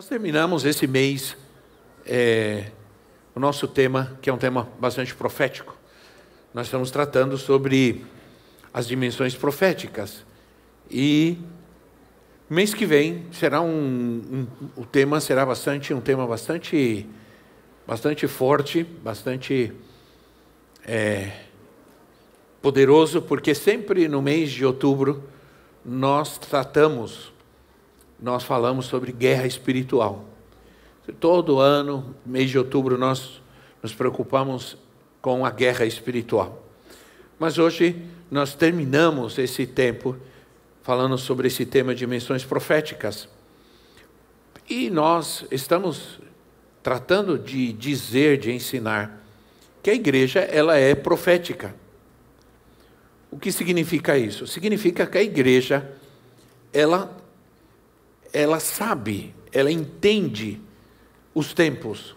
Nós 0.00 0.08
terminamos 0.08 0.64
esse 0.64 0.86
mês 0.86 1.36
é, 2.06 2.70
o 3.34 3.38
nosso 3.38 3.68
tema, 3.68 4.18
que 4.22 4.30
é 4.30 4.32
um 4.32 4.38
tema 4.38 4.66
bastante 4.80 5.14
profético. 5.14 5.76
Nós 6.54 6.68
estamos 6.68 6.90
tratando 6.90 7.36
sobre 7.36 8.06
as 8.72 8.88
dimensões 8.88 9.34
proféticas. 9.34 10.24
E 10.90 11.36
mês 12.48 12.72
que 12.72 12.86
vem 12.86 13.26
será 13.30 13.60
um, 13.60 13.68
um, 13.68 14.46
o 14.74 14.86
tema 14.86 15.20
será 15.20 15.44
bastante 15.44 15.92
um 15.92 16.00
tema 16.00 16.26
bastante 16.26 17.06
bastante 17.86 18.26
forte, 18.26 18.82
bastante 18.82 19.70
é, 20.86 21.30
poderoso, 22.62 23.20
porque 23.20 23.54
sempre 23.54 24.08
no 24.08 24.22
mês 24.22 24.50
de 24.50 24.64
outubro 24.64 25.22
nós 25.84 26.38
tratamos 26.38 27.30
nós 28.22 28.42
falamos 28.42 28.86
sobre 28.86 29.12
guerra 29.12 29.46
espiritual. 29.46 30.24
Todo 31.18 31.58
ano, 31.58 32.14
mês 32.24 32.50
de 32.50 32.58
outubro, 32.58 32.96
nós 32.96 33.40
nos 33.82 33.94
preocupamos 33.94 34.76
com 35.20 35.44
a 35.44 35.50
guerra 35.50 35.84
espiritual. 35.84 36.62
Mas 37.38 37.58
hoje 37.58 37.96
nós 38.30 38.54
terminamos 38.54 39.38
esse 39.38 39.66
tempo 39.66 40.16
falando 40.82 41.16
sobre 41.18 41.48
esse 41.48 41.66
tema 41.66 41.94
de 41.94 42.00
dimensões 42.00 42.44
proféticas. 42.44 43.28
E 44.68 44.88
nós 44.88 45.44
estamos 45.50 46.20
tratando 46.82 47.38
de 47.38 47.72
dizer, 47.72 48.38
de 48.38 48.52
ensinar 48.52 49.20
que 49.82 49.90
a 49.90 49.94
igreja 49.94 50.40
ela 50.40 50.76
é 50.76 50.94
profética. 50.94 51.74
O 53.30 53.38
que 53.38 53.50
significa 53.50 54.16
isso? 54.16 54.46
Significa 54.46 55.06
que 55.06 55.18
a 55.18 55.22
igreja 55.22 55.90
ela 56.72 57.19
ela 58.32 58.60
sabe, 58.60 59.34
ela 59.52 59.70
entende 59.70 60.60
os 61.34 61.52
tempos. 61.52 62.16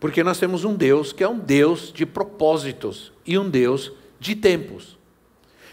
Porque 0.00 0.22
nós 0.22 0.38
temos 0.38 0.64
um 0.64 0.74
Deus 0.74 1.12
que 1.12 1.24
é 1.24 1.28
um 1.28 1.38
Deus 1.38 1.92
de 1.92 2.06
propósitos 2.06 3.12
e 3.26 3.36
um 3.38 3.48
Deus 3.48 3.92
de 4.20 4.36
tempos. 4.36 4.96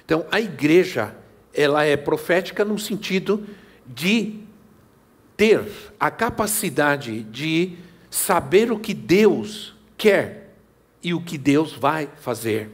Então, 0.03 0.25
a 0.31 0.39
igreja, 0.39 1.15
ela 1.53 1.83
é 1.83 1.95
profética 1.95 2.65
no 2.65 2.77
sentido 2.77 3.45
de 3.85 4.39
ter 5.37 5.65
a 5.99 6.09
capacidade 6.09 7.23
de 7.23 7.77
saber 8.09 8.71
o 8.71 8.79
que 8.79 8.93
Deus 8.93 9.75
quer 9.97 10.55
e 11.03 11.13
o 11.13 11.21
que 11.21 11.37
Deus 11.37 11.73
vai 11.73 12.09
fazer. 12.17 12.69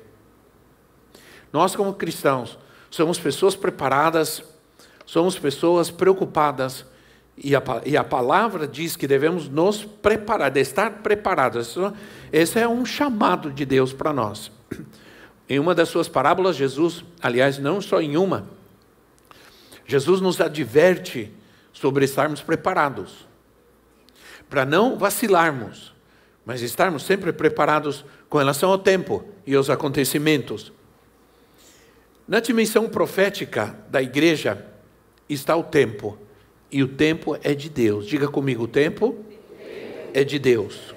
Nós, 1.51 1.75
como 1.75 1.93
cristãos, 1.93 2.57
somos 2.89 3.19
pessoas 3.19 3.55
preparadas 3.55 4.43
somos 5.11 5.37
pessoas 5.37 5.91
preocupadas 5.91 6.85
e 7.37 7.53
a, 7.53 7.61
e 7.85 7.97
a, 7.97 8.03
palavra 8.03 8.65
diz 8.65 8.95
que 8.95 9.05
devemos 9.05 9.49
nos 9.49 9.83
preparar, 9.83 10.49
de 10.49 10.61
estar 10.61 10.89
preparados. 11.03 11.75
Esse 12.31 12.59
é 12.61 12.65
um 12.65 12.85
chamado 12.85 13.51
de 13.51 13.65
Deus 13.65 13.91
para 13.91 14.13
nós. 14.13 14.49
Em 15.49 15.59
uma 15.59 15.75
das 15.75 15.89
suas 15.89 16.07
parábolas, 16.07 16.55
Jesus, 16.55 17.03
aliás, 17.21 17.57
não 17.57 17.81
só 17.81 17.99
em 17.99 18.15
uma, 18.15 18.47
Jesus 19.85 20.21
nos 20.21 20.39
adverte 20.39 21.29
sobre 21.73 22.05
estarmos 22.05 22.41
preparados, 22.41 23.27
para 24.49 24.63
não 24.63 24.97
vacilarmos, 24.97 25.93
mas 26.45 26.61
estarmos 26.61 27.03
sempre 27.03 27.33
preparados 27.33 28.05
com 28.29 28.37
relação 28.37 28.71
ao 28.71 28.77
tempo 28.77 29.25
e 29.45 29.55
aos 29.55 29.69
acontecimentos. 29.69 30.71
Na 32.25 32.39
dimensão 32.39 32.87
profética 32.87 33.75
da 33.89 34.01
igreja, 34.01 34.70
está 35.33 35.55
o 35.55 35.63
tempo. 35.63 36.17
E 36.71 36.81
o 36.81 36.87
tempo 36.87 37.37
é 37.43 37.53
de 37.53 37.69
Deus. 37.69 38.05
Diga 38.05 38.27
comigo: 38.27 38.63
o 38.63 38.67
tempo 38.67 39.17
é 40.13 40.23
de 40.23 40.39
Deus. 40.39 40.93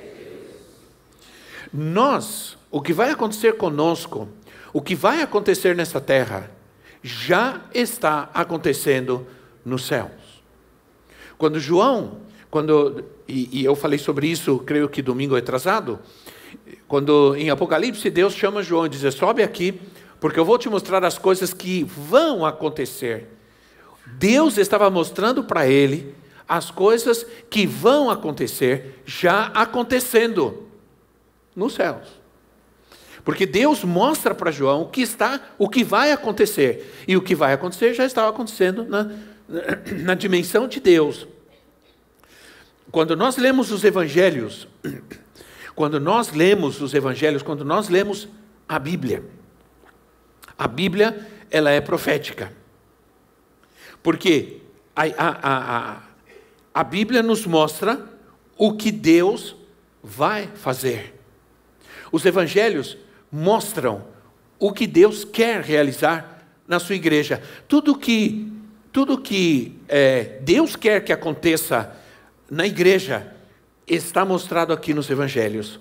Nós, 1.72 2.56
o 2.70 2.80
que 2.80 2.92
vai 2.92 3.10
acontecer 3.10 3.56
conosco, 3.56 4.28
o 4.72 4.80
que 4.80 4.94
vai 4.94 5.22
acontecer 5.22 5.74
nessa 5.74 6.00
terra, 6.00 6.50
já 7.02 7.62
está 7.74 8.30
acontecendo 8.32 9.26
nos 9.64 9.84
céus. 9.84 10.10
Quando 11.36 11.58
João, 11.58 12.18
quando, 12.50 13.04
e, 13.26 13.60
e 13.60 13.64
eu 13.64 13.74
falei 13.74 13.98
sobre 13.98 14.28
isso, 14.28 14.58
creio 14.60 14.88
que 14.88 15.02
domingo 15.02 15.34
atrasado, 15.34 15.98
quando 16.86 17.34
em 17.34 17.50
Apocalipse 17.50 18.08
Deus 18.08 18.34
chama 18.34 18.62
João 18.62 18.86
e 18.86 18.88
diz: 18.88 19.14
sobe 19.14 19.42
aqui, 19.42 19.80
porque 20.20 20.38
eu 20.38 20.44
vou 20.44 20.56
te 20.56 20.68
mostrar 20.68 21.04
as 21.04 21.18
coisas 21.18 21.52
que 21.52 21.82
vão 21.82 22.46
acontecer. 22.46 23.28
Deus 24.06 24.58
estava 24.58 24.90
mostrando 24.90 25.44
para 25.44 25.66
ele 25.66 26.14
as 26.48 26.70
coisas 26.70 27.26
que 27.48 27.66
vão 27.66 28.10
acontecer 28.10 29.02
já 29.06 29.46
acontecendo 29.46 30.68
nos 31.56 31.74
céus. 31.74 32.24
Porque 33.24 33.46
Deus 33.46 33.82
mostra 33.82 34.34
para 34.34 34.50
João 34.50 34.82
o 34.82 34.88
que 34.88 35.00
está, 35.00 35.40
o 35.56 35.68
que 35.68 35.82
vai 35.82 36.12
acontecer. 36.12 37.04
E 37.08 37.16
o 37.16 37.22
que 37.22 37.34
vai 37.34 37.54
acontecer 37.54 37.94
já 37.94 38.04
estava 38.04 38.28
acontecendo 38.28 38.84
na, 38.84 39.10
na 40.02 40.14
dimensão 40.14 40.68
de 40.68 40.78
Deus. 40.78 41.26
Quando 42.90 43.16
nós 43.16 43.38
lemos 43.38 43.72
os 43.72 43.82
evangelhos, 43.82 44.68
quando 45.74 45.98
nós 45.98 46.32
lemos 46.32 46.82
os 46.82 46.92
evangelhos, 46.92 47.42
quando 47.42 47.64
nós 47.64 47.88
lemos 47.88 48.28
a 48.68 48.78
Bíblia, 48.78 49.24
a 50.58 50.68
Bíblia 50.68 51.26
ela 51.50 51.70
é 51.70 51.80
profética. 51.80 52.52
Porque 54.04 54.58
a, 54.94 55.02
a, 55.02 55.94
a, 55.96 56.02
a 56.74 56.84
Bíblia 56.84 57.22
nos 57.22 57.46
mostra 57.46 58.04
o 58.58 58.74
que 58.74 58.92
Deus 58.92 59.56
vai 60.02 60.46
fazer. 60.54 61.18
Os 62.12 62.26
evangelhos 62.26 62.98
mostram 63.32 64.04
o 64.58 64.72
que 64.72 64.86
Deus 64.86 65.24
quer 65.24 65.62
realizar 65.62 66.46
na 66.68 66.78
sua 66.78 66.94
igreja. 66.94 67.42
Tudo 67.66 67.96
que, 67.96 68.52
tudo 68.92 69.16
que 69.16 69.74
é, 69.88 70.38
Deus 70.42 70.76
quer 70.76 71.02
que 71.02 71.12
aconteça 71.12 71.96
na 72.50 72.66
igreja 72.66 73.34
está 73.86 74.22
mostrado 74.22 74.74
aqui 74.74 74.92
nos 74.92 75.08
evangelhos. 75.08 75.80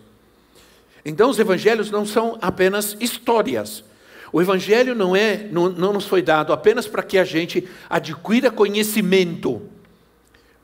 Então, 1.03 1.29
os 1.29 1.39
evangelhos 1.39 1.91
não 1.91 2.05
são 2.05 2.37
apenas 2.41 2.95
histórias, 3.01 3.83
o 4.33 4.41
Evangelho 4.41 4.95
não, 4.95 5.15
é, 5.15 5.47
não, 5.51 5.69
não 5.69 5.93
nos 5.93 6.05
foi 6.05 6.23
dado 6.23 6.51
apenas 6.51 6.87
para 6.87 7.03
que 7.03 7.19
a 7.19 7.23
gente 7.23 7.69
adquira 7.87 8.49
conhecimento, 8.49 9.61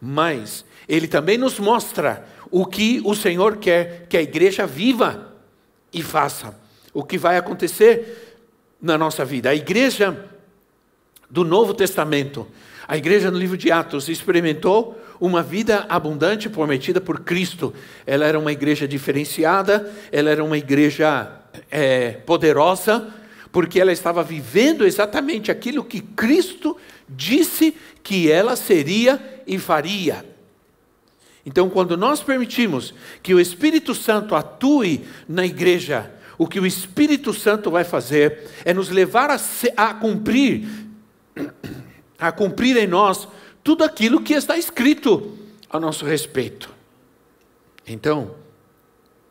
mas 0.02 0.66
ele 0.88 1.07
também 1.07 1.38
nos 1.38 1.59
mostra 1.59 2.25
o 2.50 2.66
que 2.66 3.00
o 3.06 3.13
Senhor 3.13 3.58
quer 3.58 4.08
que 4.09 4.18
a 4.18 4.22
igreja 4.24 4.66
viva 4.66 5.34
e 5.94 6.02
faça. 6.02 6.59
O 6.91 7.03
que 7.03 7.16
vai 7.16 7.38
acontecer 7.38 8.38
na 8.81 8.97
nossa 8.97 9.24
vida. 9.24 9.52
A 9.52 9.56
igreja 9.56 10.18
do 11.29 11.44
Novo 11.44 11.75
Testamento, 11.75 12.47
a 12.88 12.97
igreja 12.97 13.29
no 13.29 13.38
livro 13.38 13.56
de 13.56 13.72
Atos, 13.72 14.09
experimentou 14.09 15.00
uma 15.19 15.44
vida 15.44 15.85
abundante 15.88 16.49
prometida 16.49 16.99
por 16.99 17.20
Cristo. 17.20 17.72
Ela 18.08 18.26
era 18.26 18.40
uma 18.40 18.52
igreja 18.52 18.88
diferenciada, 18.88 19.94
ela 20.11 20.32
era 20.32 20.44
uma 20.44 20.58
igreja 20.58 21.32
é, 21.70 22.14
poderosa, 22.14 23.14
porque 23.51 23.79
ela 23.79 23.91
estava 23.91 24.23
vivendo 24.23 24.85
exatamente 24.85 25.51
aquilo 25.51 25.84
que 25.84 26.01
Cristo 26.01 26.78
disse 27.07 27.75
que 28.03 28.31
ela 28.31 28.55
seria 28.55 29.41
e 29.47 29.57
faria. 29.57 30.25
Então, 31.46 31.69
quando 31.69 31.97
nós 31.97 32.22
permitimos 32.22 32.93
que 33.23 33.34
o 33.34 33.40
Espírito 33.40 33.96
Santo 33.96 34.35
atue 34.35 35.05
na 35.28 35.46
igreja, 35.46 36.11
o 36.37 36.47
que 36.47 36.59
o 36.59 36.66
Espírito 36.66 37.34
Santo 37.34 37.72
vai 37.72 37.84
fazer 37.84 38.47
é 38.63 38.73
nos 38.73 38.90
levar 38.90 39.31
a, 39.31 39.40
a 39.78 39.93
cumprir, 39.93 40.67
a 42.19 42.31
cumprir 42.31 42.78
em 42.78 42.87
nós 42.87 43.28
tudo 43.63 43.84
aquilo 43.84 44.22
que 44.22 44.34
está 44.34 44.57
escrito 44.57 45.37
a 45.69 45.79
nosso 45.79 46.05
respeito. 46.05 46.69
Então, 47.87 48.35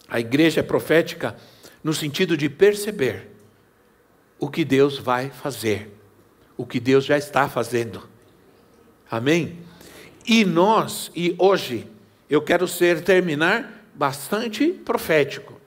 a 0.09 0.19
igreja 0.19 0.61
é 0.61 0.63
profética 0.63 1.37
no 1.85 1.95
sentido 1.95 2.37
de 2.37 2.49
perceber 2.49 3.28
o 4.39 4.49
que 4.49 4.65
Deus 4.65 4.99
vai 4.99 5.31
fazer, 5.31 5.95
o 6.57 6.65
que 6.65 6.79
Deus 6.79 7.05
já 7.05 7.19
está 7.19 7.49
fazendo. 7.49 8.03
Amém? 9.11 9.59
E 10.27 10.45
nós, 10.45 11.11
e 11.15 11.35
hoje, 11.39 11.87
eu 12.29 12.43
quero 12.43 12.69
ser 12.69 13.03
terminar 13.03 13.87
bastante 13.95 14.69
profético. 14.69 15.59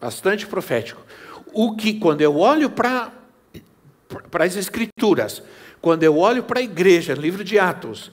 Bastante 0.00 0.46
profético. 0.46 1.04
O 1.52 1.76
que 1.76 1.98
quando 1.98 2.22
eu 2.22 2.36
olho 2.36 2.70
para 2.70 3.12
para 4.30 4.44
as 4.44 4.54
escrituras, 4.54 5.42
quando 5.80 6.04
eu 6.04 6.16
olho 6.16 6.44
para 6.44 6.60
a 6.60 6.62
igreja, 6.62 7.12
livro 7.12 7.42
de 7.42 7.58
Atos, 7.58 8.12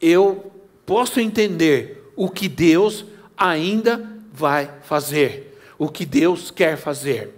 eu 0.00 0.52
posso 0.84 1.20
entender 1.20 2.12
o 2.16 2.28
que 2.28 2.48
Deus 2.48 3.04
ainda 3.36 4.04
vai 4.32 4.70
fazer, 4.82 5.58
o 5.78 5.88
que 5.88 6.04
Deus 6.04 6.50
quer 6.50 6.76
fazer. 6.76 7.34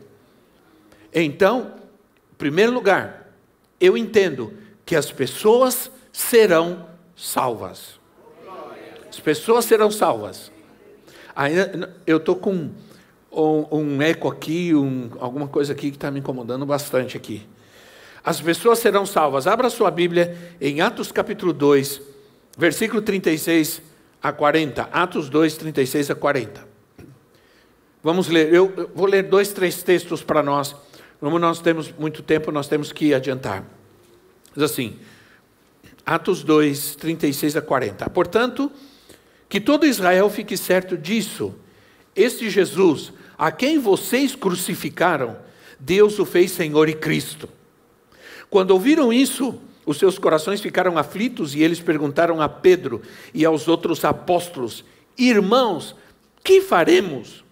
Então, 1.12 1.74
em 2.32 2.36
primeiro 2.36 2.72
lugar, 2.72 3.32
eu 3.80 3.96
entendo 3.96 4.52
que 4.84 4.96
as 4.96 5.10
pessoas 5.10 5.90
serão 6.12 6.86
salvas. 7.16 7.98
As 9.08 9.20
pessoas 9.20 9.64
serão 9.64 9.90
salvas. 9.90 10.52
Ainda, 11.34 11.96
eu 12.06 12.18
estou 12.18 12.36
com 12.36 12.70
um, 13.30 13.66
um, 13.70 14.02
eco 14.02 14.28
aqui, 14.28 14.74
um, 14.74 15.10
alguma 15.20 15.48
coisa 15.48 15.72
aqui 15.72 15.90
que 15.90 15.96
está 15.96 16.10
me 16.10 16.20
incomodando 16.20 16.66
bastante 16.66 17.16
aqui. 17.16 17.46
As 18.24 18.40
pessoas 18.40 18.78
serão 18.78 19.06
salvas. 19.06 19.46
Abra 19.46 19.70
sua 19.70 19.90
Bíblia 19.90 20.36
em 20.60 20.80
Atos 20.80 21.12
capítulo 21.12 21.52
2, 21.52 22.00
versículo 22.56 23.00
36 23.00 23.80
a 24.22 24.32
40. 24.32 24.82
Atos 24.92 25.30
2, 25.30 25.56
36 25.56 26.10
a 26.10 26.14
40. 26.14 26.68
Vamos 28.02 28.28
ler. 28.28 28.52
Eu 28.52 28.90
vou 28.94 29.06
ler 29.06 29.24
dois, 29.24 29.52
três 29.52 29.82
textos 29.82 30.22
para 30.22 30.42
nós. 30.42 30.74
Como 31.20 31.38
nós 31.38 31.60
temos 31.60 31.92
muito 31.98 32.22
tempo, 32.22 32.52
nós 32.52 32.68
temos 32.68 32.92
que 32.92 33.12
adiantar. 33.12 33.64
Diz 34.54 34.62
assim, 34.62 34.96
Atos 36.06 36.42
2, 36.42 36.96
36 36.96 37.56
a 37.56 37.62
40. 37.62 38.08
Portanto, 38.10 38.70
que 39.48 39.60
todo 39.60 39.86
Israel 39.86 40.30
fique 40.30 40.56
certo 40.56 40.96
disso. 40.96 41.54
Este 42.14 42.48
Jesus, 42.48 43.12
a 43.36 43.50
quem 43.50 43.78
vocês 43.78 44.34
crucificaram, 44.34 45.36
Deus 45.78 46.18
o 46.18 46.24
fez 46.24 46.52
Senhor 46.52 46.88
e 46.88 46.94
Cristo. 46.94 47.48
Quando 48.50 48.70
ouviram 48.70 49.12
isso, 49.12 49.60
os 49.84 49.98
seus 49.98 50.18
corações 50.18 50.60
ficaram 50.60 50.98
aflitos 50.98 51.54
e 51.54 51.62
eles 51.62 51.80
perguntaram 51.80 52.40
a 52.40 52.48
Pedro 52.48 53.02
e 53.34 53.44
aos 53.44 53.68
outros 53.68 54.04
apóstolos: 54.04 54.84
Irmãos, 55.16 55.94
que 56.42 56.60
faremos? 56.60 57.44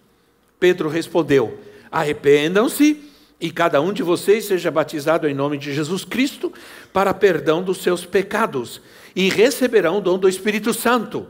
Pedro 0.59 0.89
respondeu: 0.89 1.59
Arrependam-se 1.91 3.07
e 3.39 3.51
cada 3.51 3.79
um 3.79 3.93
de 3.93 4.01
vocês 4.01 4.45
seja 4.45 4.71
batizado 4.71 5.27
em 5.27 5.33
nome 5.33 5.57
de 5.57 5.73
Jesus 5.73 6.03
Cristo 6.03 6.51
para 6.91 7.13
perdão 7.13 7.61
dos 7.61 7.77
seus 7.79 8.05
pecados 8.05 8.81
e 9.15 9.29
receberão 9.29 9.97
o 9.97 10.01
dom 10.01 10.17
do 10.17 10.27
Espírito 10.27 10.73
Santo, 10.73 11.27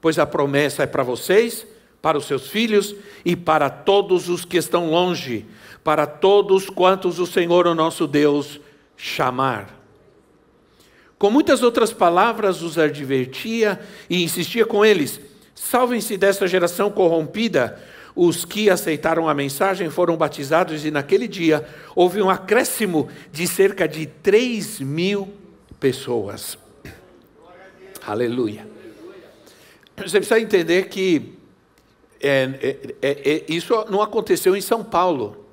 pois 0.00 0.18
a 0.18 0.26
promessa 0.26 0.82
é 0.82 0.86
para 0.86 1.02
vocês, 1.02 1.66
para 2.02 2.18
os 2.18 2.26
seus 2.26 2.48
filhos 2.48 2.94
e 3.24 3.34
para 3.34 3.70
todos 3.70 4.28
os 4.28 4.44
que 4.44 4.58
estão 4.58 4.90
longe, 4.90 5.46
para 5.82 6.06
todos 6.06 6.68
quantos 6.68 7.18
o 7.18 7.26
Senhor, 7.26 7.66
o 7.66 7.74
nosso 7.74 8.06
Deus, 8.06 8.60
chamar. 8.96 9.78
Com 11.18 11.30
muitas 11.30 11.62
outras 11.62 11.92
palavras 11.92 12.62
os 12.62 12.78
advertia 12.78 13.80
e 14.08 14.22
insistia 14.22 14.64
com 14.64 14.84
eles: 14.84 15.20
salvem-se 15.54 16.16
desta 16.16 16.46
geração 16.46 16.90
corrompida. 16.90 17.82
Os 18.20 18.44
que 18.44 18.68
aceitaram 18.68 19.28
a 19.28 19.32
mensagem 19.32 19.88
foram 19.90 20.16
batizados, 20.16 20.84
e 20.84 20.90
naquele 20.90 21.28
dia 21.28 21.64
houve 21.94 22.20
um 22.20 22.28
acréscimo 22.28 23.08
de 23.30 23.46
cerca 23.46 23.86
de 23.86 24.06
3 24.06 24.80
mil 24.80 25.32
pessoas. 25.78 26.58
Aleluia. 28.04 28.66
Você 29.96 30.18
precisa 30.18 30.40
entender 30.40 30.88
que 30.88 31.32
é, 32.20 32.42
é, 32.60 32.76
é, 33.00 33.30
é 33.30 33.44
isso 33.48 33.72
não 33.88 34.02
aconteceu 34.02 34.56
em 34.56 34.60
São 34.60 34.82
Paulo. 34.82 35.46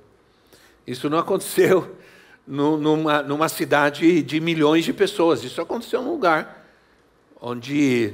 Isso 0.87 1.07
não 1.07 1.19
aconteceu 1.19 1.95
numa, 2.47 3.21
numa 3.21 3.47
cidade 3.47 4.23
de 4.23 4.39
milhões 4.39 4.83
de 4.85 4.91
pessoas. 4.91 5.43
Isso 5.43 5.61
aconteceu 5.61 6.01
num 6.01 6.13
lugar 6.13 6.67
onde, 7.39 8.11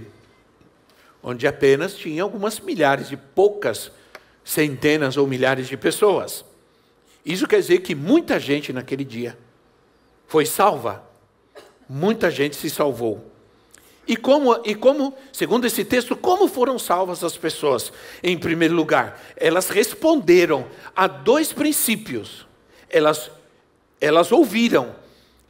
onde 1.23 1.47
apenas 1.47 1.95
tinha 1.95 2.21
algumas 2.21 2.59
milhares 2.59 3.07
de 3.07 3.15
poucas 3.15 3.93
centenas 4.43 5.17
ou 5.17 5.27
milhares 5.27 5.67
de 5.67 5.77
pessoas. 5.77 6.45
Isso 7.25 7.47
quer 7.47 7.59
dizer 7.59 7.79
que 7.79 7.93
muita 7.93 8.39
gente 8.39 8.73
naquele 8.73 9.03
dia 9.05 9.37
foi 10.27 10.45
salva. 10.45 11.03
Muita 11.87 12.31
gente 12.31 12.55
se 12.55 12.69
salvou. 12.69 13.29
E 14.07 14.15
como, 14.17 14.59
e 14.65 14.73
como, 14.73 15.15
segundo 15.31 15.65
esse 15.65 15.85
texto, 15.85 16.15
como 16.15 16.47
foram 16.47 16.79
salvas 16.79 17.23
as 17.23 17.37
pessoas? 17.37 17.93
Em 18.23 18.37
primeiro 18.37 18.73
lugar, 18.73 19.21
elas 19.37 19.69
responderam 19.69 20.65
a 20.95 21.07
dois 21.07 21.53
princípios. 21.53 22.47
Elas 22.89 23.29
elas 24.01 24.31
ouviram 24.31 24.95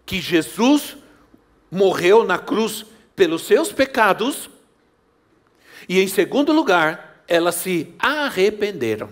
que 0.06 0.20
Jesus 0.20 0.98
morreu 1.72 2.26
na 2.26 2.38
cruz 2.38 2.86
pelos 3.16 3.44
seus 3.44 3.72
pecados, 3.72 4.50
e 5.88 6.02
em 6.02 6.08
segundo 6.08 6.52
lugar, 6.52 7.11
elas 7.32 7.56
se 7.56 7.96
arrependeram. 7.98 9.10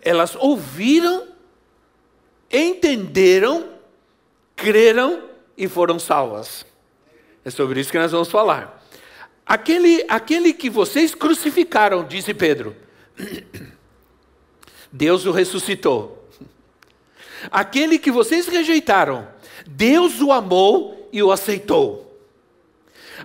Elas 0.00 0.36
ouviram, 0.36 1.26
entenderam, 2.48 3.70
creram 4.54 5.24
e 5.56 5.66
foram 5.66 5.98
salvas. 5.98 6.64
É 7.44 7.50
sobre 7.50 7.80
isso 7.80 7.90
que 7.90 7.98
nós 7.98 8.12
vamos 8.12 8.30
falar. 8.30 8.86
Aquele, 9.44 10.04
aquele 10.08 10.52
que 10.52 10.70
vocês 10.70 11.12
crucificaram, 11.12 12.04
disse 12.04 12.32
Pedro, 12.32 12.76
Deus 14.92 15.26
o 15.26 15.32
ressuscitou. 15.32 16.24
Aquele 17.50 17.98
que 17.98 18.12
vocês 18.12 18.46
rejeitaram, 18.46 19.26
Deus 19.66 20.20
o 20.20 20.30
amou 20.30 21.08
e 21.12 21.20
o 21.20 21.32
aceitou. 21.32 22.16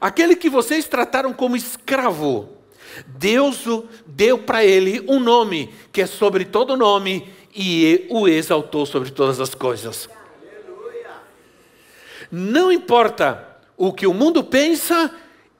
Aquele 0.01 0.35
que 0.35 0.49
vocês 0.49 0.87
trataram 0.87 1.31
como 1.31 1.55
escravo, 1.55 2.62
Deus 3.07 3.65
deu 4.05 4.39
para 4.39 4.63
ele 4.63 5.03
um 5.07 5.19
nome 5.19 5.73
que 5.91 6.01
é 6.01 6.05
sobre 6.05 6.45
todo 6.45 6.77
nome 6.77 7.27
e 7.55 8.07
o 8.09 8.27
exaltou 8.27 8.85
sobre 8.85 9.11
todas 9.11 9.39
as 9.39 9.53
coisas. 9.53 10.09
Não 12.31 12.71
importa 12.71 13.47
o 13.77 13.93
que 13.93 14.07
o 14.07 14.13
mundo 14.13 14.43
pensa 14.43 15.13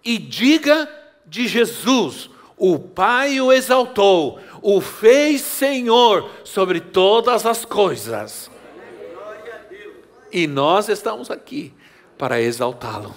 e 0.04 0.18
diga 0.18 0.90
de 1.26 1.48
Jesus, 1.48 2.30
o 2.58 2.78
Pai 2.80 3.40
o 3.40 3.52
exaltou, 3.52 4.40
o 4.62 4.82
fez 4.82 5.42
Senhor 5.42 6.30
sobre 6.44 6.80
todas 6.80 7.46
as 7.46 7.64
coisas. 7.66 8.50
E 10.32 10.48
nós 10.48 10.90
estamos 10.90 11.30
aqui 11.30 11.74
para 12.18 12.42
exaltá-lo. 12.42 13.14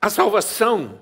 A 0.00 0.08
salvação, 0.08 0.98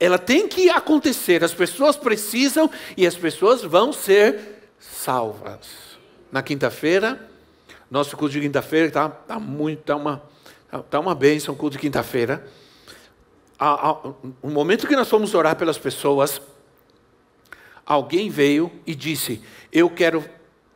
ela 0.00 0.18
tem 0.18 0.48
que 0.48 0.70
acontecer, 0.70 1.44
as 1.44 1.54
pessoas 1.54 1.96
precisam 1.96 2.68
e 2.96 3.06
as 3.06 3.14
pessoas 3.14 3.62
vão 3.62 3.92
ser 3.92 4.64
salvas. 4.80 5.68
Na 6.32 6.42
quinta-feira, 6.42 7.28
nosso 7.90 8.16
culto 8.16 8.32
de 8.32 8.40
quinta-feira 8.40 8.88
está 8.88 9.08
tá 9.08 9.38
muito, 9.38 9.80
está 9.80 9.96
uma, 9.96 10.22
tá 10.90 10.98
uma 10.98 11.14
bênção 11.14 11.54
o 11.54 11.56
culto 11.56 11.74
de 11.76 11.80
quinta-feira 11.80 12.44
no 14.42 14.50
momento 14.50 14.86
que 14.86 14.96
nós 14.96 15.08
fomos 15.08 15.34
orar 15.34 15.54
pelas 15.54 15.76
pessoas, 15.76 16.40
alguém 17.84 18.30
veio 18.30 18.72
e 18.86 18.94
disse: 18.94 19.42
Eu 19.70 19.90
quero, 19.90 20.24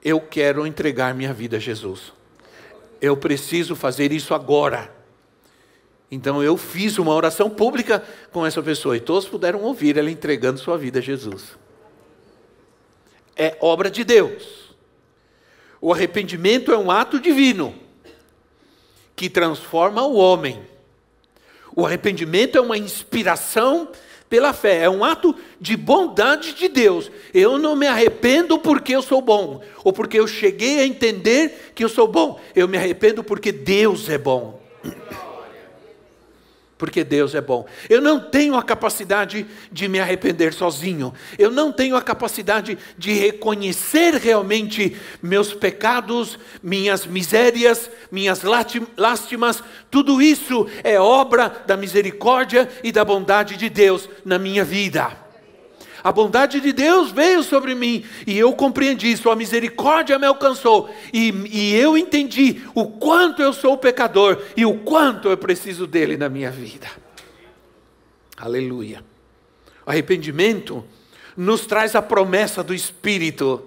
eu 0.04 0.20
quero 0.20 0.66
entregar 0.66 1.14
minha 1.14 1.32
vida 1.32 1.56
a 1.56 1.60
Jesus. 1.60 2.12
Eu 3.00 3.16
preciso 3.16 3.74
fazer 3.74 4.12
isso 4.12 4.34
agora. 4.34 4.93
Então 6.14 6.42
eu 6.42 6.56
fiz 6.56 6.98
uma 6.98 7.14
oração 7.14 7.50
pública 7.50 8.02
com 8.32 8.46
essa 8.46 8.62
pessoa 8.62 8.96
e 8.96 9.00
todos 9.00 9.28
puderam 9.28 9.62
ouvir 9.62 9.98
ela 9.98 10.10
entregando 10.10 10.60
sua 10.60 10.78
vida 10.78 10.98
a 10.98 11.02
Jesus. 11.02 11.56
É 13.36 13.56
obra 13.60 13.90
de 13.90 14.04
Deus. 14.04 14.74
O 15.80 15.92
arrependimento 15.92 16.72
é 16.72 16.78
um 16.78 16.90
ato 16.90 17.20
divino 17.20 17.74
que 19.16 19.28
transforma 19.28 20.02
o 20.02 20.16
homem 20.16 20.74
o 21.76 21.84
arrependimento 21.84 22.56
é 22.56 22.60
uma 22.60 22.78
inspiração 22.78 23.88
pela 24.28 24.52
fé, 24.52 24.82
é 24.82 24.90
um 24.90 25.04
ato 25.04 25.34
de 25.60 25.76
bondade 25.76 26.54
de 26.54 26.68
Deus. 26.68 27.10
Eu 27.32 27.58
não 27.58 27.74
me 27.74 27.86
arrependo 27.86 28.58
porque 28.58 28.94
eu 28.94 29.02
sou 29.02 29.20
bom, 29.20 29.60
ou 29.82 29.92
porque 29.92 30.18
eu 30.18 30.26
cheguei 30.26 30.80
a 30.80 30.86
entender 30.86 31.72
que 31.74 31.84
eu 31.84 31.88
sou 31.88 32.06
bom. 32.06 32.40
Eu 32.54 32.68
me 32.68 32.76
arrependo 32.76 33.24
porque 33.24 33.50
Deus 33.50 34.08
é 34.08 34.18
bom. 34.18 34.60
Porque 36.76 37.04
Deus 37.04 37.34
é 37.34 37.40
bom. 37.40 37.66
Eu 37.88 38.00
não 38.00 38.20
tenho 38.20 38.56
a 38.56 38.62
capacidade 38.62 39.46
de 39.70 39.88
me 39.88 40.00
arrepender 40.00 40.52
sozinho. 40.52 41.14
Eu 41.38 41.50
não 41.50 41.72
tenho 41.72 41.96
a 41.96 42.02
capacidade 42.02 42.76
de 42.98 43.12
reconhecer 43.12 44.14
realmente 44.14 44.96
meus 45.22 45.54
pecados, 45.54 46.38
minhas 46.62 47.06
misérias, 47.06 47.90
minhas 48.10 48.42
lástimas. 48.96 49.62
Tudo 49.90 50.20
isso 50.20 50.66
é 50.82 50.98
obra 50.98 51.62
da 51.66 51.76
misericórdia 51.76 52.68
e 52.82 52.90
da 52.90 53.04
bondade 53.04 53.56
de 53.56 53.68
Deus 53.68 54.08
na 54.24 54.38
minha 54.38 54.64
vida. 54.64 55.23
A 56.04 56.12
bondade 56.12 56.60
de 56.60 56.70
Deus 56.70 57.10
veio 57.12 57.42
sobre 57.42 57.74
mim 57.74 58.04
e 58.26 58.38
eu 58.38 58.52
compreendi, 58.52 59.16
Sua 59.16 59.34
misericórdia 59.34 60.18
me 60.18 60.26
alcançou 60.26 60.94
e, 61.10 61.30
e 61.50 61.74
eu 61.74 61.96
entendi 61.96 62.60
o 62.74 62.86
quanto 62.86 63.40
eu 63.40 63.54
sou 63.54 63.78
pecador 63.78 64.38
e 64.54 64.66
o 64.66 64.74
quanto 64.80 65.30
eu 65.30 65.38
preciso 65.38 65.86
dele 65.86 66.18
na 66.18 66.28
minha 66.28 66.50
vida. 66.50 66.86
Aleluia. 68.36 69.02
Arrependimento 69.86 70.84
nos 71.34 71.64
traz 71.64 71.94
a 71.94 72.02
promessa 72.02 72.62
do 72.62 72.74
Espírito, 72.74 73.66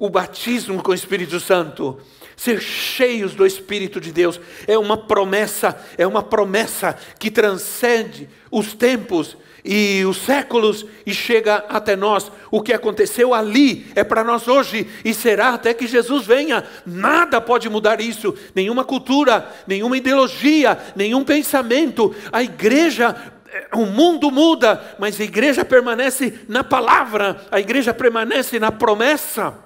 o 0.00 0.10
batismo 0.10 0.82
com 0.82 0.90
o 0.90 0.94
Espírito 0.94 1.38
Santo 1.38 2.00
ser 2.36 2.60
cheios 2.60 3.34
do 3.34 3.46
Espírito 3.46 4.00
de 4.00 4.10
Deus 4.10 4.40
é 4.66 4.76
uma 4.76 4.96
promessa, 4.96 5.80
é 5.96 6.04
uma 6.06 6.24
promessa 6.24 6.98
que 7.18 7.30
transcende 7.30 8.28
os 8.50 8.74
tempos 8.74 9.36
e 9.64 10.04
os 10.04 10.18
séculos 10.18 10.86
e 11.04 11.12
chega 11.12 11.64
até 11.68 11.94
nós. 11.94 12.30
O 12.50 12.62
que 12.62 12.72
aconteceu 12.72 13.34
ali 13.34 13.86
é 13.94 14.02
para 14.02 14.24
nós 14.24 14.48
hoje 14.48 14.88
e 15.04 15.12
será 15.12 15.50
até 15.50 15.74
que 15.74 15.86
Jesus 15.86 16.26
venha. 16.26 16.64
Nada 16.86 17.40
pode 17.40 17.68
mudar 17.68 18.00
isso, 18.00 18.34
nenhuma 18.54 18.84
cultura, 18.84 19.48
nenhuma 19.66 19.96
ideologia, 19.96 20.78
nenhum 20.96 21.24
pensamento. 21.24 22.14
A 22.32 22.42
igreja 22.42 23.14
eh, 23.48 23.68
o 23.74 23.86
mundo 23.86 24.30
muda, 24.30 24.96
mas 24.98 25.20
a 25.20 25.24
igreja 25.24 25.64
permanece 25.64 26.40
na 26.48 26.64
palavra, 26.64 27.46
a 27.50 27.60
igreja 27.60 27.92
permanece 27.92 28.58
na 28.58 28.72
promessa, 28.72 29.58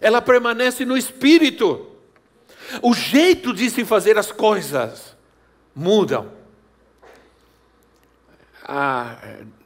ela 0.00 0.20
permanece 0.20 0.84
no 0.84 0.96
espírito. 0.96 1.90
O 2.82 2.94
jeito 2.94 3.52
de 3.52 3.68
se 3.70 3.84
fazer 3.84 4.18
as 4.18 4.32
coisas 4.32 5.14
mudam 5.74 6.43
a, 8.64 9.18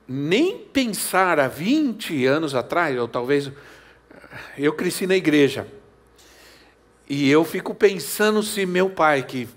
nem 0.07 0.59
pensar 0.59 1.38
há 1.38 1.47
20 1.47 2.26
anos 2.26 2.55
atrás, 2.55 2.99
ou 2.99 3.07
talvez 3.07 3.50
eu 4.57 4.73
cresci 4.73 5.07
na 5.07 5.17
igreja. 5.17 5.67
E 7.09 7.31
eu 7.31 7.45
fico 7.45 7.75
pensando 7.75 8.43
se 8.43 8.67
meu 8.67 8.90
pai, 8.90 9.23
que 9.23 9.49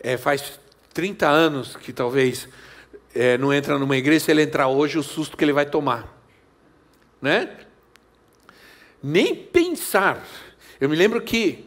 é, 0.00 0.16
faz 0.16 0.58
30 0.92 1.26
anos 1.26 1.76
que 1.76 1.92
talvez 1.92 2.48
é, 3.14 3.38
não 3.38 3.52
entra 3.52 3.78
numa 3.78 3.96
igreja, 3.96 4.26
se 4.26 4.30
ele 4.30 4.42
entrar 4.42 4.68
hoje, 4.68 4.98
o 4.98 5.02
susto 5.02 5.36
que 5.36 5.44
ele 5.44 5.52
vai 5.52 5.66
tomar. 5.66 6.14
Né? 7.22 7.56
Nem 9.02 9.34
pensar. 9.34 10.22
Eu 10.80 10.88
me 10.88 10.96
lembro 10.96 11.20
que 11.22 11.66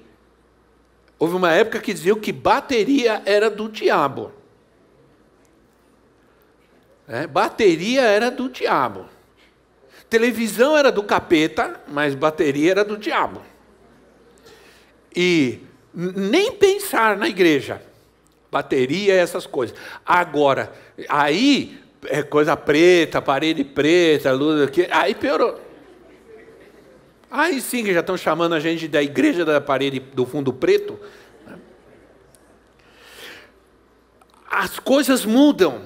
houve 1.17 1.35
uma 1.35 1.51
época 1.51 1.79
que 1.79 1.93
diziam 1.93 2.19
que 2.19 2.31
bateria 2.31 3.21
era 3.25 3.49
do 3.49 3.67
diabo. 3.69 4.31
É, 7.09 7.25
bateria 7.25 8.03
era 8.03 8.29
do 8.29 8.47
diabo. 8.47 9.07
Televisão 10.07 10.77
era 10.77 10.91
do 10.91 11.01
capeta, 11.01 11.81
mas 11.87 12.13
bateria 12.13 12.71
era 12.71 12.85
do 12.85 12.95
diabo. 12.95 13.41
E 15.15 15.59
nem 15.91 16.51
pensar 16.51 17.17
na 17.17 17.27
igreja. 17.27 17.81
Bateria, 18.51 19.13
essas 19.15 19.47
coisas. 19.47 19.75
Agora, 20.05 20.71
aí, 21.07 21.79
é 22.05 22.21
coisa 22.21 22.55
preta, 22.55 23.19
parede 23.19 23.63
preta, 23.63 24.31
luz 24.31 24.61
aqui, 24.61 24.87
aí 24.91 25.15
piorou. 25.15 25.59
Aí 27.29 27.59
sim 27.59 27.83
que 27.83 27.93
já 27.93 27.99
estão 28.01 28.17
chamando 28.17 28.53
a 28.53 28.59
gente 28.59 28.87
da 28.87 29.01
igreja 29.01 29.43
da 29.43 29.59
parede 29.59 29.99
do 29.99 30.27
fundo 30.27 30.53
preto. 30.53 30.99
As 34.49 34.79
coisas 34.79 35.25
mudam 35.25 35.83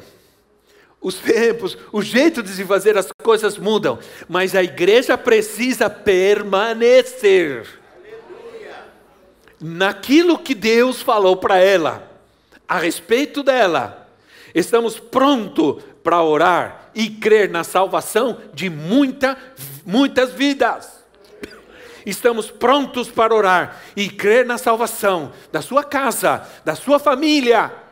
os 1.03 1.15
tempos, 1.15 1.77
o 1.91 2.01
jeito 2.01 2.41
de 2.41 2.49
se 2.49 2.63
fazer 2.63 2.97
as 2.97 3.09
coisas 3.21 3.57
mudam, 3.57 3.99
mas 4.27 4.55
a 4.55 4.63
igreja 4.63 5.17
precisa 5.17 5.89
permanecer 5.89 7.67
naquilo 9.59 10.39
que 10.39 10.55
Deus 10.55 11.01
falou 11.01 11.35
para 11.35 11.57
ela, 11.57 12.09
a 12.67 12.77
respeito 12.77 13.43
dela. 13.43 14.09
Estamos 14.55 14.97
prontos 14.97 15.83
para 16.01 16.21
orar 16.21 16.89
e 16.95 17.09
crer 17.09 17.49
na 17.49 17.63
salvação 17.63 18.39
de 18.53 18.69
muita, 18.69 19.37
muitas 19.85 20.31
vidas. 20.31 21.03
Estamos 22.05 22.51
prontos 22.51 23.09
para 23.09 23.33
orar 23.33 23.81
e 23.95 24.09
crer 24.09 24.45
na 24.45 24.57
salvação 24.57 25.31
da 25.51 25.61
sua 25.61 25.83
casa, 25.83 26.47
da 26.63 26.75
sua 26.75 26.99
família 26.99 27.82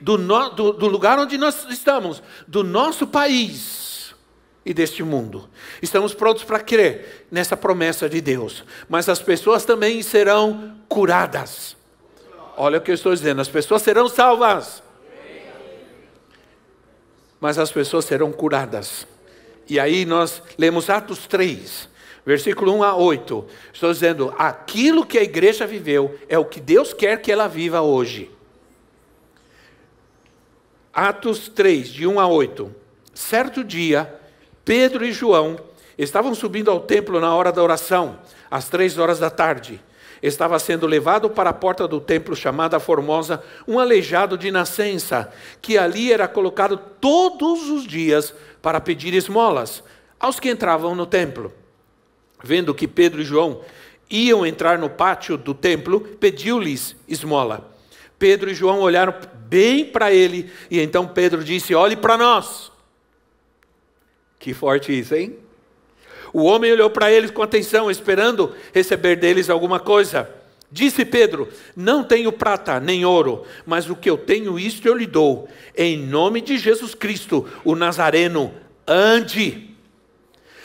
do, 0.00 0.16
no, 0.16 0.48
do, 0.50 0.72
do 0.72 0.86
lugar 0.86 1.18
onde 1.18 1.36
nós 1.36 1.66
estamos, 1.68 2.22
do 2.46 2.64
nosso 2.64 3.06
país 3.06 4.14
e 4.64 4.74
deste 4.74 5.02
mundo. 5.02 5.48
Estamos 5.82 6.14
prontos 6.14 6.44
para 6.44 6.60
crer 6.60 7.26
nessa 7.30 7.56
promessa 7.56 8.08
de 8.08 8.20
Deus, 8.20 8.64
mas 8.88 9.08
as 9.08 9.20
pessoas 9.20 9.64
também 9.64 10.02
serão 10.02 10.76
curadas. 10.88 11.76
Olha 12.56 12.78
o 12.78 12.80
que 12.80 12.90
eu 12.90 12.94
estou 12.94 13.14
dizendo: 13.14 13.40
as 13.40 13.48
pessoas 13.48 13.82
serão 13.82 14.08
salvas, 14.08 14.82
mas 17.40 17.58
as 17.58 17.70
pessoas 17.70 18.04
serão 18.04 18.32
curadas. 18.32 19.06
E 19.68 19.78
aí 19.78 20.04
nós 20.04 20.42
lemos 20.58 20.90
Atos 20.90 21.26
3, 21.26 21.88
versículo 22.26 22.74
1 22.76 22.82
a 22.82 22.96
8. 22.96 23.46
Estou 23.72 23.92
dizendo: 23.92 24.34
aquilo 24.36 25.06
que 25.06 25.18
a 25.18 25.22
igreja 25.22 25.66
viveu 25.66 26.18
é 26.28 26.38
o 26.38 26.44
que 26.44 26.60
Deus 26.60 26.92
quer 26.92 27.22
que 27.22 27.32
ela 27.32 27.48
viva 27.48 27.80
hoje. 27.80 28.30
Atos 30.92 31.48
3, 31.48 31.88
de 31.88 32.06
1 32.06 32.18
a 32.18 32.26
8. 32.26 32.74
Certo 33.14 33.62
dia, 33.62 34.12
Pedro 34.64 35.04
e 35.04 35.12
João 35.12 35.56
estavam 35.96 36.34
subindo 36.34 36.68
ao 36.68 36.80
templo 36.80 37.20
na 37.20 37.32
hora 37.32 37.52
da 37.52 37.62
oração, 37.62 38.18
às 38.50 38.68
três 38.68 38.98
horas 38.98 39.20
da 39.20 39.30
tarde. 39.30 39.80
Estava 40.20 40.58
sendo 40.58 40.88
levado 40.88 41.30
para 41.30 41.50
a 41.50 41.54
porta 41.54 41.86
do 41.86 42.00
templo 42.00 42.34
chamada 42.34 42.80
Formosa 42.80 43.42
um 43.68 43.78
aleijado 43.78 44.36
de 44.36 44.50
nascença, 44.50 45.32
que 45.62 45.78
ali 45.78 46.12
era 46.12 46.26
colocado 46.26 46.76
todos 46.76 47.70
os 47.70 47.86
dias 47.86 48.34
para 48.60 48.80
pedir 48.80 49.14
esmolas 49.14 49.84
aos 50.18 50.40
que 50.40 50.50
entravam 50.50 50.94
no 50.96 51.06
templo. 51.06 51.52
Vendo 52.42 52.74
que 52.74 52.88
Pedro 52.88 53.22
e 53.22 53.24
João 53.24 53.60
iam 54.10 54.44
entrar 54.44 54.76
no 54.76 54.90
pátio 54.90 55.36
do 55.36 55.54
templo, 55.54 56.00
pediu-lhes 56.00 56.96
esmola. 57.06 57.70
Pedro 58.20 58.50
e 58.50 58.54
João 58.54 58.80
olharam 58.80 59.14
bem 59.48 59.82
para 59.82 60.12
ele, 60.12 60.52
e 60.70 60.78
então 60.78 61.08
Pedro 61.08 61.42
disse: 61.42 61.74
Olhe 61.74 61.96
para 61.96 62.18
nós. 62.18 62.70
Que 64.38 64.52
forte 64.52 64.96
isso, 64.96 65.14
hein? 65.14 65.38
O 66.32 66.44
homem 66.44 66.70
olhou 66.70 66.90
para 66.90 67.10
eles 67.10 67.30
com 67.30 67.42
atenção, 67.42 67.90
esperando 67.90 68.54
receber 68.74 69.16
deles 69.16 69.48
alguma 69.48 69.80
coisa. 69.80 70.28
Disse 70.70 71.02
Pedro: 71.02 71.48
Não 71.74 72.04
tenho 72.04 72.30
prata 72.30 72.78
nem 72.78 73.06
ouro, 73.06 73.46
mas 73.64 73.88
o 73.88 73.96
que 73.96 74.10
eu 74.10 74.18
tenho, 74.18 74.58
isto 74.58 74.86
eu 74.86 74.94
lhe 74.94 75.06
dou. 75.06 75.48
Em 75.74 75.96
nome 75.98 76.42
de 76.42 76.58
Jesus 76.58 76.94
Cristo, 76.94 77.48
o 77.64 77.74
Nazareno, 77.74 78.52
ande 78.86 79.69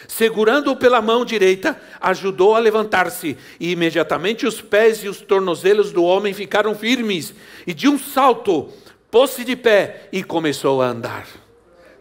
segurando-o 0.07 0.75
pela 0.75 1.01
mão 1.01 1.25
direita, 1.25 1.79
ajudou 1.99 2.55
a 2.55 2.59
levantar-se, 2.59 3.37
e 3.59 3.71
imediatamente 3.71 4.45
os 4.45 4.61
pés 4.61 5.03
e 5.03 5.07
os 5.07 5.21
tornozelos 5.21 5.91
do 5.91 6.03
homem 6.03 6.33
ficaram 6.33 6.75
firmes, 6.75 7.33
e 7.65 7.73
de 7.73 7.87
um 7.87 7.97
salto 7.97 8.69
pôs-se 9.09 9.43
de 9.43 9.55
pé 9.55 10.09
e 10.11 10.23
começou 10.23 10.81
a 10.81 10.87
andar. 10.87 11.27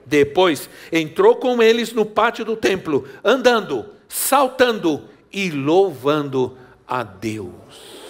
Depois 0.06 0.68
entrou 0.92 1.37
com 1.37 1.62
eles 1.62 1.92
no 1.92 2.04
pátio 2.04 2.44
do 2.44 2.56
templo, 2.56 3.08
andando, 3.23 3.87
saltando 4.08 5.04
e 5.32 5.50
louvando 5.50 6.58
a 6.87 7.02
Deus. 7.02 8.04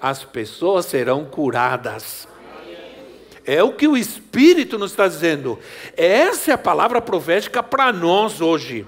As 0.00 0.24
pessoas 0.24 0.86
serão 0.86 1.26
curadas 1.26 2.26
é 3.50 3.64
o 3.64 3.72
que 3.72 3.88
o 3.88 3.96
Espírito 3.96 4.78
nos 4.78 4.92
está 4.92 5.08
dizendo. 5.08 5.58
Essa 5.96 6.52
é 6.52 6.54
a 6.54 6.58
palavra 6.58 7.02
profética 7.02 7.64
para 7.64 7.92
nós 7.92 8.40
hoje. 8.40 8.86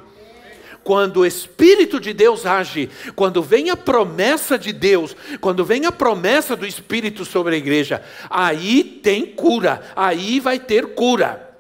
Quando 0.84 1.18
o 1.18 1.26
Espírito 1.26 1.98
de 1.98 2.12
Deus 2.12 2.46
age, 2.46 2.88
quando 3.16 3.42
vem 3.42 3.70
a 3.70 3.76
promessa 3.76 4.56
de 4.56 4.72
Deus, 4.72 5.16
quando 5.40 5.64
vem 5.64 5.84
a 5.84 5.90
promessa 5.90 6.54
do 6.54 6.64
Espírito 6.64 7.24
sobre 7.24 7.56
a 7.56 7.58
igreja, 7.58 8.04
aí 8.30 8.84
tem 8.84 9.26
cura, 9.26 9.82
aí 9.96 10.38
vai 10.38 10.60
ter 10.60 10.94
cura. 10.94 11.56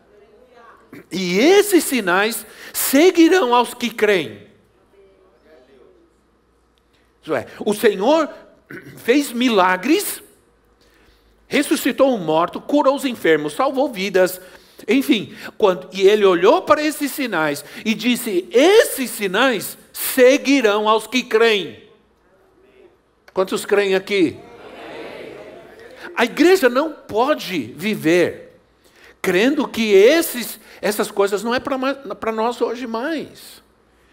E 1.10 1.40
esses 1.40 1.82
sinais 1.82 2.46
seguirão 2.72 3.52
aos 3.52 3.74
que 3.74 3.90
creem. 3.90 4.46
Isso 7.20 7.34
é, 7.34 7.46
o 7.58 7.74
Senhor 7.74 8.28
fez 8.96 9.32
milagres 9.32 10.21
ressuscitou 11.52 12.14
um 12.14 12.18
morto, 12.18 12.62
curou 12.62 12.96
os 12.96 13.04
enfermos, 13.04 13.52
salvou 13.52 13.92
vidas. 13.92 14.40
Enfim, 14.88 15.36
quando, 15.58 15.86
e 15.92 16.00
ele 16.00 16.24
olhou 16.24 16.62
para 16.62 16.82
esses 16.82 17.12
sinais 17.12 17.62
e 17.84 17.94
disse: 17.94 18.48
Esses 18.50 19.10
sinais 19.10 19.76
seguirão 19.92 20.88
aos 20.88 21.06
que 21.06 21.22
creem. 21.22 21.82
Quantos 23.34 23.66
creem 23.66 23.94
aqui? 23.94 24.38
A 26.16 26.24
igreja 26.24 26.70
não 26.70 26.90
pode 26.90 27.74
viver 27.76 28.58
crendo 29.20 29.68
que 29.68 29.92
esses, 29.92 30.58
essas 30.80 31.10
coisas 31.10 31.44
não 31.44 31.54
é 31.54 31.60
para 31.60 32.32
nós 32.32 32.62
hoje 32.62 32.86
mais. 32.86 33.62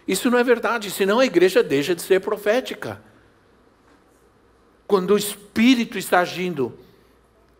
Isso 0.06 0.30
não 0.30 0.38
é 0.38 0.44
verdade, 0.44 0.90
senão 0.90 1.18
a 1.18 1.24
igreja 1.24 1.62
deixa 1.62 1.94
de 1.94 2.02
ser 2.02 2.20
profética. 2.20 3.02
Quando 4.86 5.12
o 5.12 5.18
Espírito 5.18 5.96
está 5.96 6.20
agindo, 6.20 6.78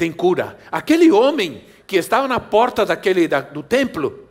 tem 0.00 0.11
cura. 0.11 0.57
Aquele 0.73 1.12
homem 1.12 1.62
que 1.87 1.97
estava 1.97 2.26
na 2.26 2.40
porta 2.40 2.87
daquele, 2.87 3.28
da, 3.28 3.42
do 3.42 3.62
templo, 3.62 4.26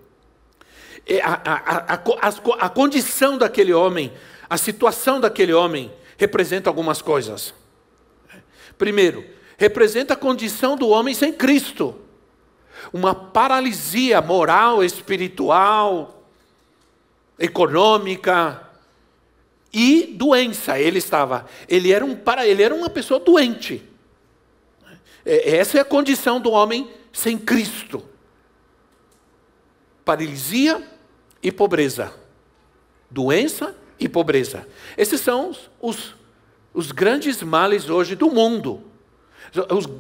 a, 1.24 1.34
a, 1.46 1.94
a, 1.94 2.66
a 2.66 2.70
condição 2.70 3.38
daquele 3.38 3.72
homem, 3.72 4.12
a 4.50 4.58
situação 4.58 5.20
daquele 5.20 5.54
homem, 5.54 5.94
representa 6.18 6.72
algumas 6.72 7.04
coisas. 7.04 7.54
Primeiro, 8.80 9.24
representa 9.60 10.16
a 10.16 10.18
condição 10.18 10.76
do 10.76 10.90
homem 10.90 11.14
sem 11.14 11.32
Cristo. 11.32 11.96
Uma 12.92 13.14
paralisia 13.14 14.20
moral, 14.22 14.84
espiritual, 14.84 16.24
econômica 17.38 18.68
e 19.72 20.16
doença. 20.18 20.80
Ele 20.80 20.98
estava, 20.98 21.46
ele 21.68 21.92
era 21.92 22.04
um 22.04 22.16
para, 22.16 22.48
ele 22.48 22.64
era 22.64 22.74
uma 22.74 22.90
pessoa 22.90 23.20
doente. 23.20 23.88
É, 25.26 25.58
essa 25.58 25.78
é 25.78 25.82
a 25.82 25.86
condição 25.86 26.40
do 26.40 26.52
homem 26.52 26.90
sem 27.12 27.38
Cristo. 27.38 28.04
Paralisia 30.04 30.84
e 31.42 31.52
pobreza. 31.52 32.14
Doença 33.10 33.76
e 34.00 34.08
pobreza. 34.08 34.68
Esses 34.98 35.22
são 35.22 35.56
os, 35.82 36.16
os, 36.74 36.92
grandes 36.92 37.42
males 37.42 37.90
hoje 37.90 38.16
do 38.16 38.30
mundo. 38.30 38.84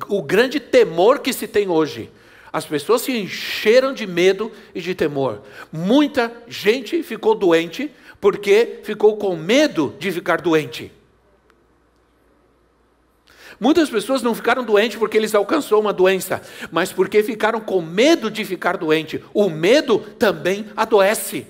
O, 0.09 0.17
o 0.17 0.21
grande 0.21 0.59
temor 0.59 1.19
que 1.19 1.33
se 1.33 1.47
tem 1.47 1.67
hoje. 1.67 2.11
As 2.51 2.65
pessoas 2.65 3.01
se 3.01 3.11
encheram 3.11 3.93
de 3.93 4.07
medo 4.07 4.51
e 4.73 4.81
de 4.81 4.95
temor. 4.95 5.43
Muita 5.71 6.31
gente 6.47 7.03
ficou 7.03 7.35
doente 7.35 7.91
porque 8.19 8.79
ficou 8.83 9.17
com 9.17 9.35
medo 9.35 9.95
de 9.99 10.11
ficar 10.11 10.41
doente. 10.41 10.91
Muitas 13.59 13.89
pessoas 13.89 14.21
não 14.21 14.33
ficaram 14.33 14.63
doentes 14.63 14.97
porque 14.97 15.17
eles 15.17 15.35
alcançou 15.35 15.81
uma 15.81 15.91
doença, 15.91 16.41
mas 16.71 16.93
porque 16.93 17.21
ficaram 17.21 17.59
com 17.59 17.81
medo 17.81 18.31
de 18.31 18.45
ficar 18.45 18.77
doente. 18.77 19.21
O 19.33 19.49
medo 19.49 19.99
também 20.17 20.67
adoece. 20.77 21.45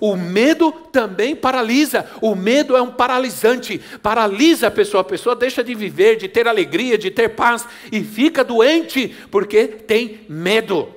O 0.00 0.14
medo 0.16 0.70
também 0.70 1.34
paralisa. 1.34 2.06
O 2.20 2.34
medo 2.34 2.76
é 2.76 2.82
um 2.82 2.90
paralisante. 2.90 3.78
Paralisa 4.02 4.68
a 4.68 4.70
pessoa. 4.70 5.00
A 5.00 5.04
pessoa 5.04 5.34
deixa 5.34 5.64
de 5.64 5.74
viver, 5.74 6.16
de 6.16 6.28
ter 6.28 6.46
alegria, 6.46 6.98
de 6.98 7.10
ter 7.10 7.30
paz 7.30 7.66
e 7.90 8.04
fica 8.04 8.44
doente 8.44 9.14
porque 9.30 9.66
tem 9.66 10.20
medo. 10.28 10.94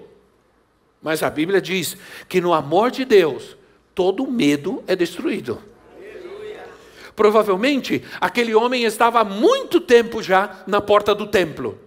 Mas 1.01 1.23
a 1.23 1.29
Bíblia 1.29 1.61
diz 1.61 1.97
que 2.27 2.41
no 2.41 2.53
amor 2.53 2.91
de 2.91 3.05
Deus, 3.05 3.57
todo 3.95 4.29
medo 4.29 4.83
é 4.85 4.95
destruído. 4.95 5.70
Provavelmente, 7.15 8.03
aquele 8.19 8.55
homem 8.55 8.83
estava 8.83 9.19
há 9.19 9.23
muito 9.23 9.79
tempo 9.79 10.21
já 10.23 10.63
na 10.65 10.79
porta 10.81 11.13
do 11.13 11.27
templo. 11.27 11.77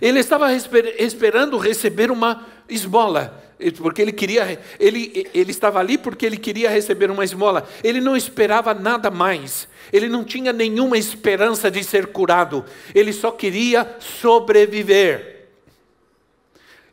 Ele 0.00 0.20
estava 0.20 0.48
esperando 0.52 1.58
receber 1.58 2.10
uma 2.10 2.46
esmola, 2.68 3.42
porque 3.78 4.00
ele 4.00 4.12
queria, 4.12 4.58
ele, 4.80 5.28
ele 5.34 5.50
estava 5.50 5.78
ali 5.78 5.98
porque 5.98 6.24
ele 6.24 6.36
queria 6.36 6.70
receber 6.70 7.10
uma 7.10 7.24
esmola. 7.24 7.68
Ele 7.84 8.00
não 8.00 8.16
esperava 8.16 8.72
nada 8.72 9.10
mais. 9.10 9.68
Ele 9.92 10.08
não 10.08 10.24
tinha 10.24 10.52
nenhuma 10.52 10.96
esperança 10.96 11.70
de 11.70 11.84
ser 11.84 12.06
curado. 12.06 12.64
Ele 12.94 13.12
só 13.12 13.30
queria 13.30 13.96
sobreviver. 14.00 15.48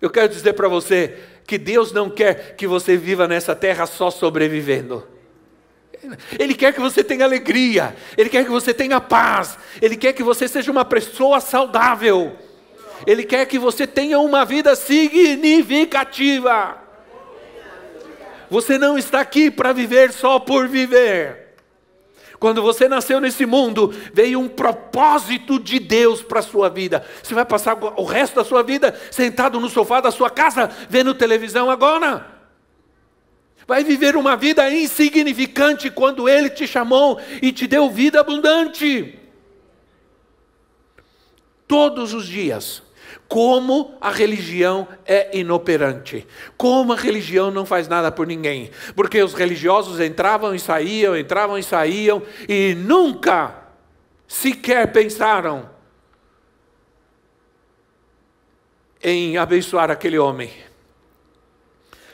Eu 0.02 0.10
quero 0.10 0.30
dizer 0.30 0.54
para 0.54 0.68
você 0.68 1.18
que 1.46 1.58
Deus 1.58 1.92
não 1.92 2.10
quer 2.10 2.56
que 2.56 2.68
você 2.68 2.96
viva 2.96 3.28
nessa 3.28 3.56
terra 3.56 3.86
só 3.86 4.12
sobrevivendo. 4.12 5.06
Ele 6.38 6.54
quer 6.54 6.74
que 6.74 6.80
você 6.80 7.04
tenha 7.04 7.26
alegria, 7.26 7.96
Ele 8.18 8.30
quer 8.30 8.44
que 8.44 8.50
você 8.50 8.74
tenha 8.74 9.02
paz, 9.02 9.58
Ele 9.82 9.98
quer 9.98 10.14
que 10.14 10.24
você 10.24 10.48
seja 10.48 10.72
uma 10.72 10.86
pessoa 10.86 11.42
saudável, 11.42 12.36
Ele 13.06 13.24
quer 13.24 13.46
que 13.46 13.60
você 13.60 13.86
tenha 13.86 14.20
uma 14.20 14.46
vida 14.46 14.76
significativa. 14.76 16.78
Você 18.50 18.78
não 18.78 18.98
está 18.98 19.20
aqui 19.20 19.52
para 19.52 19.74
viver 19.74 20.12
só 20.12 20.40
por 20.40 20.68
viver. 20.68 21.50
Quando 22.40 22.62
você 22.62 22.88
nasceu 22.88 23.20
nesse 23.20 23.46
mundo, 23.46 23.94
veio 24.14 24.40
um 24.40 24.48
propósito 24.48 25.60
de 25.60 25.78
Deus 25.78 26.24
para 26.24 26.40
a 26.40 26.44
sua 26.44 26.70
vida. 26.70 27.06
Você 27.22 27.34
vai 27.34 27.44
passar 27.44 27.76
o 27.76 28.06
resto 28.06 28.36
da 28.36 28.46
sua 28.46 28.64
vida 28.64 28.98
sentado 29.12 29.60
no 29.60 29.70
sofá 29.70 30.00
da 30.00 30.10
sua 30.10 30.30
casa, 30.30 30.72
vendo 30.90 31.14
televisão 31.14 31.70
agora 31.70 32.39
vai 33.70 33.84
viver 33.84 34.16
uma 34.16 34.36
vida 34.36 34.68
insignificante 34.72 35.92
quando 35.92 36.28
Ele 36.28 36.50
te 36.50 36.66
chamou 36.66 37.22
e 37.40 37.52
te 37.52 37.68
deu 37.68 37.88
vida 37.88 38.20
abundante. 38.20 39.20
Todos 41.68 42.12
os 42.16 42.26
dias. 42.26 42.82
Como 43.28 43.96
a 44.02 44.10
religião 44.10 44.88
é 45.06 45.38
inoperante, 45.38 46.26
como 46.58 46.94
a 46.94 46.96
religião 46.96 47.52
não 47.52 47.64
faz 47.64 47.88
nada 47.88 48.12
por 48.12 48.26
ninguém, 48.26 48.72
porque 48.96 49.22
os 49.22 49.36
religiosos 49.36 50.00
entravam 50.00 50.56
e 50.56 50.60
saíam, 50.60 51.16
entravam 51.16 51.56
e 51.56 51.62
saíam, 51.62 52.24
e 52.48 52.74
nunca 52.74 53.56
sequer 54.28 54.92
pensaram 54.92 55.70
em 59.02 59.38
abençoar 59.38 59.92
aquele 59.92 60.18
homem. 60.18 60.52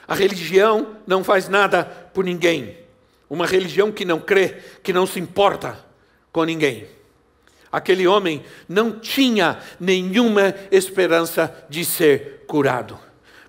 A 0.07 0.13
religião 0.13 0.97
não 1.05 1.23
faz 1.23 1.49
nada 1.49 1.83
por 2.13 2.23
ninguém. 2.23 2.77
Uma 3.29 3.45
religião 3.45 3.91
que 3.91 4.05
não 4.05 4.19
crê, 4.19 4.57
que 4.83 4.93
não 4.93 5.07
se 5.07 5.19
importa 5.19 5.77
com 6.31 6.43
ninguém. 6.43 6.87
Aquele 7.71 8.07
homem 8.07 8.43
não 8.69 8.99
tinha 8.99 9.59
nenhuma 9.79 10.53
esperança 10.71 11.53
de 11.69 11.83
ser 11.83 12.43
curado. 12.47 12.97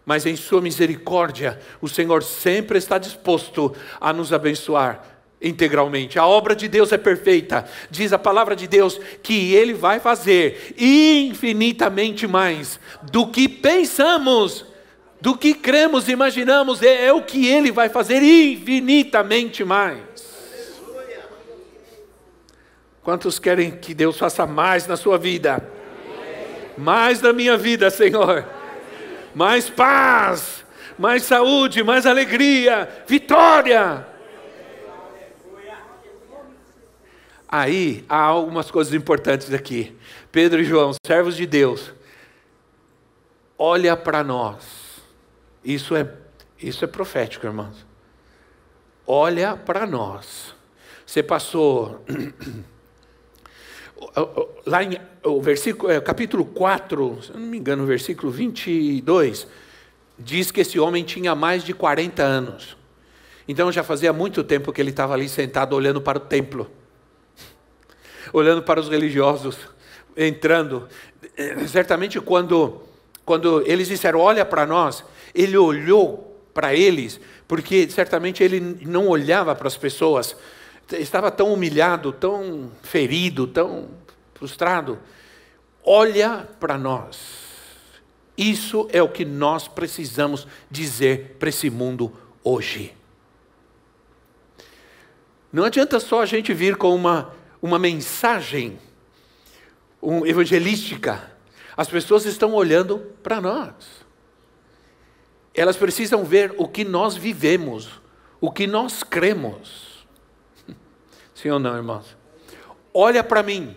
Mas 0.04 0.24
em 0.24 0.36
Sua 0.36 0.60
misericórdia, 0.60 1.60
o 1.80 1.88
Senhor 1.88 2.22
sempre 2.22 2.78
está 2.78 2.96
disposto 2.96 3.74
a 4.00 4.12
nos 4.12 4.32
abençoar 4.32 5.16
integralmente. 5.40 6.18
A 6.18 6.26
obra 6.26 6.56
de 6.56 6.68
Deus 6.68 6.92
é 6.92 6.98
perfeita. 6.98 7.68
Diz 7.90 8.12
a 8.12 8.18
palavra 8.18 8.56
de 8.56 8.66
Deus 8.66 8.98
que 9.22 9.54
Ele 9.54 9.74
vai 9.74 10.00
fazer 10.00 10.74
infinitamente 10.78 12.26
mais 12.26 12.80
do 13.02 13.26
que 13.26 13.48
pensamos 13.48 14.64
do 15.20 15.36
que 15.36 15.54
cremos, 15.54 16.08
imaginamos, 16.08 16.82
é, 16.82 17.06
é 17.06 17.12
o 17.12 17.22
que 17.22 17.46
Ele 17.46 17.72
vai 17.72 17.88
fazer 17.88 18.22
infinitamente 18.22 19.64
mais. 19.64 20.00
Quantos 23.02 23.38
querem 23.38 23.70
que 23.70 23.94
Deus 23.94 24.18
faça 24.18 24.46
mais 24.46 24.86
na 24.86 24.96
sua 24.96 25.16
vida? 25.16 25.66
Mais 26.76 27.22
na 27.22 27.32
minha 27.32 27.56
vida, 27.56 27.88
Senhor. 27.88 28.44
Mais 29.34 29.70
paz, 29.70 30.64
mais 30.98 31.22
saúde, 31.22 31.82
mais 31.82 32.04
alegria, 32.04 32.88
vitória. 33.06 34.06
Aí 37.48 38.04
há 38.08 38.20
algumas 38.20 38.70
coisas 38.70 38.92
importantes 38.92 39.52
aqui. 39.54 39.96
Pedro 40.32 40.60
e 40.60 40.64
João, 40.64 40.92
servos 41.06 41.36
de 41.36 41.46
Deus, 41.46 41.92
olha 43.56 43.96
para 43.96 44.24
nós 44.24 44.85
isso 45.66 45.96
é, 45.96 46.08
isso 46.62 46.84
é 46.84 46.88
profético, 46.88 47.44
irmãos. 47.44 47.84
Olha 49.04 49.56
para 49.56 49.84
nós. 49.84 50.54
Você 51.04 51.22
passou. 51.22 52.04
Lá 54.64 54.84
em 54.84 55.00
o 55.24 55.40
versículo, 55.40 55.90
é, 55.90 56.00
capítulo 56.00 56.44
4, 56.44 57.22
se 57.22 57.30
eu 57.30 57.40
não 57.40 57.46
me 57.46 57.58
engano, 57.58 57.84
versículo 57.86 58.30
22, 58.30 59.48
diz 60.18 60.50
que 60.50 60.60
esse 60.60 60.78
homem 60.78 61.02
tinha 61.02 61.34
mais 61.34 61.64
de 61.64 61.74
40 61.74 62.22
anos. 62.22 62.76
Então 63.48 63.72
já 63.72 63.82
fazia 63.82 64.12
muito 64.12 64.44
tempo 64.44 64.72
que 64.72 64.80
ele 64.80 64.90
estava 64.90 65.14
ali 65.14 65.28
sentado 65.28 65.74
olhando 65.74 66.00
para 66.00 66.18
o 66.18 66.20
templo, 66.20 66.70
olhando 68.32 68.62
para 68.62 68.78
os 68.78 68.88
religiosos 68.88 69.58
entrando. 70.16 70.88
Certamente 71.68 72.20
quando, 72.20 72.82
quando 73.24 73.62
eles 73.66 73.88
disseram, 73.88 74.20
olha 74.20 74.44
para 74.44 74.66
nós, 74.66 75.04
ele 75.36 75.56
olhou 75.56 76.40
para 76.54 76.74
eles, 76.74 77.20
porque 77.46 77.88
certamente 77.90 78.42
ele 78.42 78.58
não 78.60 79.06
olhava 79.08 79.54
para 79.54 79.68
as 79.68 79.76
pessoas, 79.76 80.34
estava 80.92 81.30
tão 81.30 81.52
humilhado, 81.52 82.12
tão 82.12 82.72
ferido, 82.82 83.46
tão 83.46 83.88
frustrado. 84.34 84.98
olha 85.84 86.48
para 86.58 86.76
nós. 86.78 87.46
Isso 88.36 88.88
é 88.92 89.02
o 89.02 89.08
que 89.08 89.24
nós 89.24 89.68
precisamos 89.68 90.46
dizer 90.70 91.36
para 91.38 91.48
esse 91.48 91.70
mundo 91.70 92.12
hoje. 92.42 92.94
Não 95.52 95.64
adianta 95.64 95.98
só 96.00 96.20
a 96.20 96.26
gente 96.26 96.52
vir 96.52 96.76
com 96.76 96.94
uma, 96.94 97.34
uma 97.62 97.78
mensagem 97.78 98.78
um, 100.02 100.26
evangelística. 100.26 101.32
As 101.76 101.88
pessoas 101.88 102.26
estão 102.26 102.52
olhando 102.52 102.98
para 103.22 103.40
nós. 103.40 104.05
Elas 105.56 105.76
precisam 105.76 106.22
ver 106.22 106.54
o 106.58 106.68
que 106.68 106.84
nós 106.84 107.16
vivemos, 107.16 107.88
o 108.38 108.52
que 108.52 108.66
nós 108.66 109.02
cremos. 109.02 110.06
Sim 111.34 111.48
ou 111.48 111.58
não, 111.58 111.74
irmãos? 111.74 112.14
Olha 112.92 113.24
para 113.24 113.42
mim, 113.42 113.74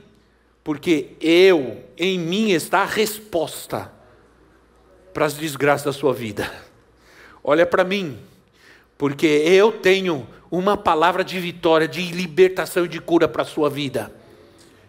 porque 0.62 1.16
eu, 1.22 1.84
em 1.98 2.20
mim 2.20 2.52
está 2.52 2.82
a 2.82 2.86
resposta 2.86 3.92
para 5.14 5.26
as 5.26 5.36
desgraças 5.36 5.86
da 5.86 5.94
sua 5.94 6.14
vida. 6.14 6.52
Olha 7.42 7.66
para 7.66 7.86
mim, 7.86 8.20
porque 8.98 9.26
eu 9.26 9.72
tenho 9.72 10.28
uma 10.52 10.76
palavra 10.76 11.24
de 11.24 11.40
vitória, 11.40 11.88
de 11.88 12.12
libertação 12.12 12.84
e 12.84 12.90
de 12.90 13.00
cura 13.00 13.28
para 13.28 13.44
a 13.44 13.46
sua 13.46 13.70
vida. 13.70 14.12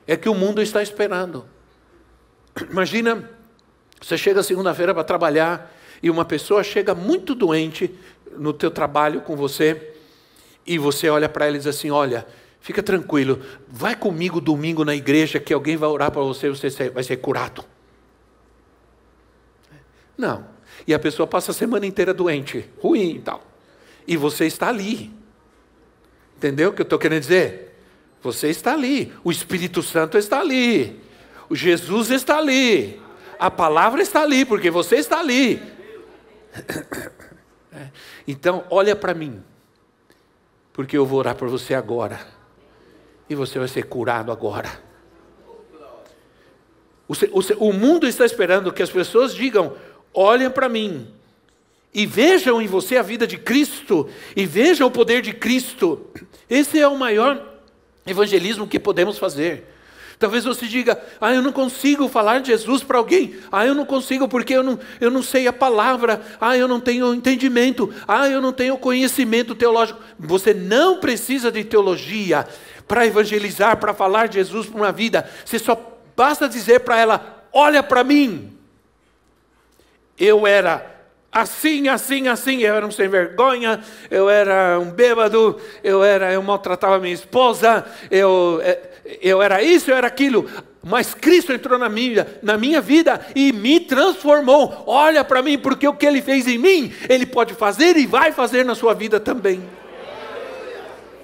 É 0.07 0.17
que 0.17 0.29
o 0.29 0.35
mundo 0.35 0.61
está 0.61 0.83
esperando. 0.83 1.47
Imagina, 2.69 3.31
você 4.01 4.19
chega 4.19 4.43
segunda-feira 4.43 4.93
para 4.93 5.05
trabalhar 5.05 5.73
e 6.03 6.11
uma 6.11 6.25
pessoa 6.25 6.63
chega 6.63 6.95
muito 6.95 7.35
doente 7.35 7.91
no 8.37 8.53
teu 8.53 8.71
trabalho 8.71 9.21
com 9.21 9.37
você 9.37 9.95
e 10.67 10.79
você 10.79 11.09
olha 11.09 11.29
para 11.29 11.47
ela 11.47 11.57
e 11.57 11.59
diz 11.59 11.67
assim: 11.67 11.91
"Olha, 11.91 12.27
fica 12.61 12.83
tranquilo, 12.83 13.41
vai 13.69 13.95
comigo 13.97 14.41
domingo 14.41 14.85
na 14.85 14.95
igreja 14.95 15.41
que 15.41 15.53
alguém 15.53 15.77
vai 15.77 15.89
orar 15.89 16.11
para 16.11 16.23
você 16.23 16.47
e 16.47 16.51
você 16.51 16.91
vai 16.91 17.03
ser 17.03 17.17
curado". 17.19 17.65
Não. 20.17 20.45
E 20.87 20.95
a 20.95 20.99
pessoa 20.99 21.27
passa 21.27 21.51
a 21.51 21.55
semana 21.55 21.87
inteira 21.87 22.15
doente, 22.15 22.69
ruim 22.81 23.17
e 23.17 23.19
tal. 23.21 23.43
E 24.07 24.17
você 24.17 24.47
está 24.47 24.69
ali. 24.69 25.11
Entendeu 26.37 26.71
o 26.71 26.73
que 26.73 26.81
eu 26.81 26.85
estou 26.85 26.99
querendo 26.99 27.21
dizer? 27.21 27.79
Você 28.23 28.49
está 28.49 28.73
ali. 28.73 29.13
O 29.25 29.31
Espírito 29.31 29.83
Santo 29.83 30.19
está 30.19 30.41
ali. 30.41 31.01
O 31.49 31.57
Jesus 31.57 32.11
está 32.11 32.39
ali. 32.39 33.01
A 33.39 33.51
palavra 33.51 34.03
está 34.03 34.23
ali, 34.23 34.45
porque 34.45 34.71
você 34.71 34.97
está 34.97 35.21
ali. 35.21 35.61
Então, 38.27 38.65
olha 38.69 38.97
para 38.97 39.15
mim. 39.15 39.43
Porque 40.73 40.97
eu 40.97 41.07
vou 41.07 41.19
orar 41.19 41.37
por 41.37 41.49
você 41.49 41.75
agora. 41.75 42.21
E 43.29 43.35
você 43.35 43.59
vai 43.59 43.69
ser 43.69 43.85
curado 43.85 44.33
agora. 44.33 44.71
O, 47.09 47.13
o, 47.13 47.69
o 47.69 47.73
mundo 47.73 48.07
está 48.07 48.25
esperando 48.25 48.73
que 48.73 48.83
as 48.83 48.91
pessoas 48.91 49.35
digam: 49.35 49.77
olhem 50.13 50.51
para 50.51 50.69
mim 50.69 51.13
e 51.93 52.07
vejam 52.07 52.63
em 52.63 52.67
você 52.67 52.97
a 52.97 53.03
vida 53.03 53.27
de 53.27 53.37
Cristo 53.37 54.09
e 54.37 54.47
vejam 54.47 54.87
o 54.87 54.91
poder 54.91 55.23
de 55.23 55.33
Cristo. 55.33 56.07
Esse 56.49 56.79
é 56.79 56.87
o 56.87 56.97
maior 56.97 57.61
evangelismo 58.07 58.67
que 58.67 58.79
podemos 58.79 59.19
fazer. 59.19 59.65
Talvez 60.21 60.45
você 60.45 60.67
diga, 60.67 61.03
ah, 61.21 61.35
eu 61.35 61.43
não 61.43 61.51
consigo 61.51 62.09
falar 62.09 62.41
de 62.41 62.49
Jesus 62.49 62.85
para 62.85 62.99
alguém. 62.99 63.35
Ah, 63.51 63.67
eu 63.67 63.75
não 63.75 63.85
consigo 63.85 64.29
porque 64.29 64.55
eu 64.55 64.63
não, 64.63 64.79
eu 65.01 65.11
não 65.11 65.23
sei 65.23 65.49
a 65.49 65.53
palavra. 65.53 66.21
Ah, 66.41 66.57
eu 66.57 66.69
não 66.69 66.79
tenho 66.79 67.13
entendimento. 67.13 67.93
Ah, 68.07 68.29
eu 68.29 68.41
não 68.41 68.53
tenho 68.53 68.79
conhecimento 68.79 69.57
teológico. 69.57 69.99
Você 70.19 70.55
não 70.55 71.01
precisa 71.01 71.51
de 71.51 71.65
teologia 71.65 72.47
para 72.87 73.05
evangelizar, 73.05 73.79
para 73.79 73.93
falar 73.93 74.29
de 74.29 74.35
Jesus 74.35 74.67
para 74.67 74.77
uma 74.77 74.93
vida. 74.93 75.29
Você 75.45 75.59
só 75.59 75.99
basta 76.15 76.49
dizer 76.49 76.81
para 76.81 76.99
ela: 76.99 77.47
olha 77.53 77.83
para 77.83 78.05
mim 78.05 78.61
eu 80.21 80.47
era 80.47 80.85
assim, 81.33 81.89
assim, 81.89 82.29
assim, 82.29 82.59
eu 82.59 82.75
era 82.75 82.87
um 82.87 82.91
sem 82.91 83.09
vergonha, 83.09 83.81
eu 84.11 84.29
era 84.29 84.79
um 84.79 84.91
bêbado, 84.91 85.59
eu 85.83 86.05
era, 86.05 86.31
eu 86.31 86.43
maltratava 86.43 86.99
minha 86.99 87.15
esposa, 87.15 87.87
eu, 88.11 88.61
é, 88.63 88.90
eu 89.21 89.43
era 89.43 89.63
isso, 89.63 89.91
eu 89.91 89.97
era 89.97 90.07
aquilo. 90.07 90.49
Mas 90.83 91.13
Cristo 91.13 91.53
entrou 91.53 91.79
na 91.79 91.89
minha, 91.89 92.27
na 92.43 92.57
minha 92.57 92.81
vida 92.81 93.27
e 93.35 93.53
me 93.53 93.81
transformou. 93.81 94.85
Olha 94.87 95.23
para 95.23 95.43
mim, 95.43 95.59
porque 95.59 95.87
o 95.87 95.95
que 95.95 96.07
Ele 96.07 96.23
fez 96.23 96.47
em 96.47 96.57
mim, 96.57 96.93
Ele 97.09 97.27
pode 97.27 97.55
fazer 97.55 97.97
e 97.97 98.07
vai 98.07 98.33
fazer 98.33 98.65
na 98.65 98.75
sua 98.75 98.95
vida 98.95 99.21
também. 99.21 99.63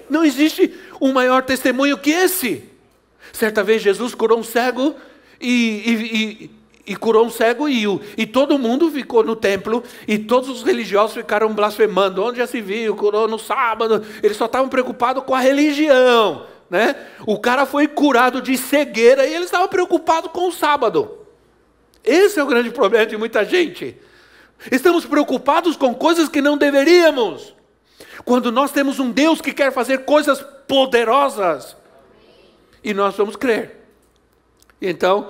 Não 0.09 0.23
existe 0.23 0.73
um 1.01 1.11
maior 1.11 1.43
testemunho 1.43 1.97
que 1.97 2.11
esse. 2.11 2.63
Certa 3.33 3.63
vez 3.63 3.81
Jesus 3.81 4.13
curou 4.15 4.39
um 4.39 4.43
cego 4.43 4.95
e, 5.41 6.49
e, 6.87 6.91
e 6.93 6.95
curou 6.95 7.25
um 7.25 7.29
cego 7.29 7.67
e 7.67 7.83
e 8.17 8.25
todo 8.25 8.57
mundo 8.57 8.89
ficou 8.89 9.23
no 9.23 9.35
templo 9.35 9.83
e 10.07 10.17
todos 10.17 10.49
os 10.49 10.63
religiosos 10.63 11.17
ficaram 11.17 11.53
blasfemando. 11.53 12.23
Onde 12.23 12.37
já 12.37 12.47
se 12.47 12.61
viu? 12.61 12.95
Curou 12.95 13.27
no 13.27 13.37
sábado. 13.37 14.03
Eles 14.23 14.37
só 14.37 14.45
estavam 14.45 14.69
preocupados 14.69 15.23
com 15.23 15.35
a 15.35 15.39
religião, 15.39 16.45
né? 16.69 16.95
O 17.25 17.39
cara 17.39 17.65
foi 17.65 17.87
curado 17.87 18.41
de 18.41 18.57
cegueira 18.57 19.25
e 19.25 19.33
eles 19.33 19.45
estavam 19.45 19.67
preocupados 19.67 20.31
com 20.31 20.47
o 20.47 20.51
sábado. 20.51 21.25
Esse 22.03 22.39
é 22.39 22.43
o 22.43 22.47
grande 22.47 22.71
problema 22.71 23.05
de 23.05 23.17
muita 23.17 23.43
gente. 23.43 23.97
Estamos 24.71 25.05
preocupados 25.05 25.75
com 25.75 25.93
coisas 25.93 26.29
que 26.29 26.41
não 26.41 26.57
deveríamos. 26.57 27.53
Quando 28.25 28.51
nós 28.51 28.71
temos 28.71 28.99
um 28.99 29.11
Deus 29.11 29.41
que 29.41 29.53
quer 29.53 29.71
fazer 29.71 30.05
coisas 30.05 30.41
poderosas 30.67 31.77
e 32.83 32.93
nós 32.93 33.15
vamos 33.15 33.35
crer. 33.35 33.77
Então, 34.81 35.27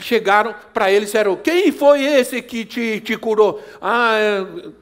chegaram 0.00 0.54
para 0.72 0.90
ele 0.90 1.02
e 1.02 1.06
disseram: 1.06 1.36
Quem 1.36 1.70
foi 1.70 2.04
esse 2.04 2.40
que 2.40 2.64
te, 2.64 3.00
te 3.00 3.16
curou? 3.16 3.62
Ah, 3.80 4.14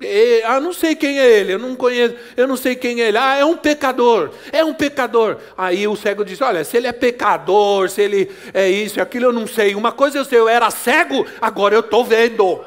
é, 0.00 0.38
é, 0.38 0.44
ah, 0.44 0.60
não 0.60 0.72
sei 0.72 0.94
quem 0.94 1.18
é 1.18 1.26
ele, 1.26 1.54
eu 1.54 1.58
não 1.58 1.74
conheço, 1.74 2.14
eu 2.36 2.46
não 2.46 2.56
sei 2.56 2.76
quem 2.76 3.00
é 3.00 3.08
ele. 3.08 3.18
Ah, 3.18 3.36
é 3.36 3.44
um 3.44 3.56
pecador, 3.56 4.30
é 4.52 4.64
um 4.64 4.74
pecador. 4.74 5.38
Aí 5.56 5.86
o 5.88 5.96
cego 5.96 6.24
disse: 6.24 6.44
Olha, 6.44 6.62
se 6.64 6.76
ele 6.76 6.86
é 6.86 6.92
pecador, 6.92 7.88
se 7.88 8.02
ele 8.02 8.30
é 8.54 8.68
isso, 8.68 9.00
aquilo, 9.00 9.26
eu 9.26 9.32
não 9.32 9.46
sei. 9.46 9.74
Uma 9.74 9.92
coisa 9.92 10.18
eu 10.18 10.24
sei, 10.24 10.38
eu 10.38 10.48
era 10.48 10.70
cego, 10.70 11.26
agora 11.40 11.74
eu 11.74 11.80
estou 11.80 12.04
vendo. 12.04 12.64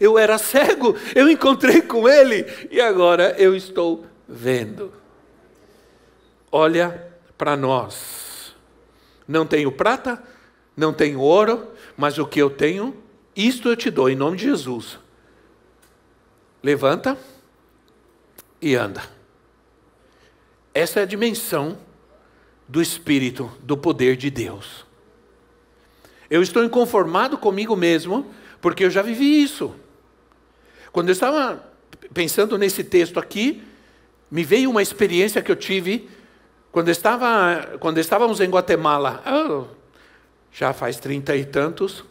Eu 0.00 0.18
era 0.18 0.38
cego, 0.38 0.96
eu 1.14 1.30
encontrei 1.30 1.80
com 1.80 2.08
ele 2.08 2.44
e 2.70 2.80
agora 2.80 3.34
eu 3.38 3.54
estou 3.54 4.04
vendo. 4.28 4.92
Olha 6.50 7.12
para 7.38 7.56
nós 7.56 8.23
não 9.26 9.46
tenho 9.46 9.72
prata, 9.72 10.22
não 10.76 10.92
tenho 10.92 11.20
ouro, 11.20 11.68
mas 11.96 12.18
o 12.18 12.26
que 12.26 12.40
eu 12.40 12.50
tenho, 12.50 12.96
isto 13.34 13.68
eu 13.68 13.76
te 13.76 13.90
dou 13.90 14.08
em 14.08 14.16
nome 14.16 14.36
de 14.36 14.44
Jesus. 14.44 14.98
Levanta 16.62 17.18
e 18.60 18.74
anda. 18.74 19.02
Essa 20.72 21.00
é 21.00 21.02
a 21.02 21.06
dimensão 21.06 21.78
do 22.66 22.80
Espírito, 22.82 23.50
do 23.62 23.76
poder 23.76 24.16
de 24.16 24.30
Deus. 24.30 24.84
Eu 26.28 26.42
estou 26.42 26.64
inconformado 26.64 27.38
comigo 27.38 27.76
mesmo, 27.76 28.32
porque 28.60 28.84
eu 28.84 28.90
já 28.90 29.02
vivi 29.02 29.42
isso. 29.42 29.74
Quando 30.90 31.08
eu 31.08 31.12
estava 31.12 31.64
pensando 32.12 32.56
nesse 32.56 32.82
texto 32.82 33.20
aqui, 33.20 33.62
me 34.30 34.42
veio 34.42 34.70
uma 34.70 34.82
experiência 34.82 35.42
que 35.42 35.52
eu 35.52 35.56
tive 35.56 36.08
quando, 36.74 36.88
estava, 36.88 37.76
quando 37.78 37.98
estávamos 37.98 38.40
em 38.40 38.50
Guatemala, 38.50 39.22
oh, 39.24 39.64
já 40.52 40.72
faz 40.72 40.96
trinta 40.96 41.36
e 41.36 41.44
tantos, 41.44 42.04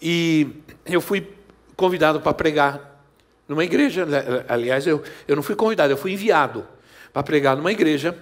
e 0.00 0.62
eu 0.86 0.98
fui 0.98 1.28
convidado 1.76 2.22
para 2.22 2.32
pregar 2.32 3.04
numa 3.46 3.62
igreja. 3.62 4.06
Aliás, 4.48 4.86
eu, 4.86 5.02
eu 5.28 5.36
não 5.36 5.42
fui 5.42 5.54
convidado, 5.54 5.92
eu 5.92 5.96
fui 5.98 6.14
enviado 6.14 6.66
para 7.12 7.22
pregar 7.22 7.54
numa 7.54 7.70
igreja. 7.70 8.16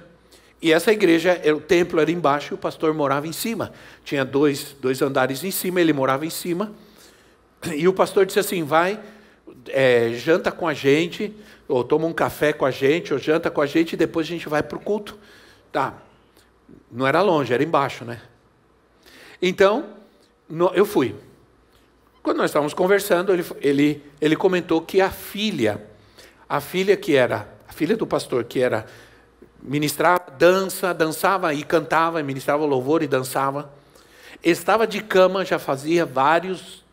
E 0.61 0.72
essa 0.72 0.90
igreja, 0.90 1.40
o 1.54 1.61
templo 1.61 2.00
era 2.00 2.11
embaixo 2.11 2.54
e 2.54 2.56
o 2.56 2.58
pastor 2.58 2.92
morava 2.92 3.28
em 3.28 3.32
cima. 3.32 3.72
Tinha 4.04 4.24
dois, 4.24 4.74
dois 4.80 5.00
andares 5.02 5.44
em 5.44 5.52
cima, 5.52 5.80
ele 5.80 5.92
morava 5.92 6.26
em 6.26 6.30
cima. 6.30 6.72
E 7.76 7.87
o 7.87 7.92
pastor 7.92 8.26
disse 8.26 8.40
assim: 8.40 8.64
vai, 8.64 8.98
é, 9.68 10.14
janta 10.14 10.50
com 10.50 10.66
a 10.66 10.74
gente, 10.74 11.32
ou 11.68 11.85
toma 11.85 12.07
um 12.07 12.12
café 12.12 12.53
com 12.53 12.64
a 12.64 12.70
gente, 12.70 13.12
ou 13.12 13.18
janta 13.18 13.51
com 13.51 13.61
a 13.61 13.66
gente, 13.66 13.94
e 13.94 13.96
depois 13.96 14.27
a 14.27 14.31
gente 14.31 14.48
vai 14.48 14.62
para 14.62 14.77
o 14.77 14.81
culto. 14.81 15.18
Tá. 15.70 15.94
Não 16.90 17.07
era 17.07 17.22
longe, 17.22 17.53
era 17.53 17.62
embaixo, 17.62 18.05
né? 18.05 18.20
Então, 19.40 19.90
no, 20.48 20.68
eu 20.75 20.85
fui. 20.85 21.14
Quando 22.22 22.37
nós 22.38 22.51
estávamos 22.51 22.75
conversando, 22.75 23.33
ele, 23.33 23.44
ele, 23.61 24.05
ele 24.20 24.37
comentou 24.37 24.81
que 24.81 25.01
a 25.01 25.11
filha, 25.11 25.83
a 26.48 26.61
filha 26.61 26.96
que 26.96 27.16
era, 27.16 27.48
a 27.68 27.72
filha 27.72 27.96
do 27.96 28.07
pastor, 28.07 28.44
que 28.44 28.61
era 28.61 28.87
ministrava 29.62 30.31
dança, 30.37 30.92
dançava 30.92 31.55
e 31.55 31.62
cantava, 31.62 32.22
ministrava 32.22 32.64
louvor 32.64 33.03
e 33.03 33.07
dançava, 33.07 33.72
estava 34.42 34.87
de 34.87 35.01
cama 35.03 35.44
já 35.44 35.59
fazia 35.59 36.05
vários 36.05 36.85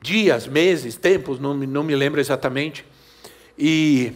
dias, 0.00 0.46
meses, 0.46 0.96
tempos, 0.96 1.38
não, 1.38 1.54
não 1.54 1.82
me 1.82 1.96
lembro 1.96 2.20
exatamente, 2.20 2.84
e, 3.58 4.12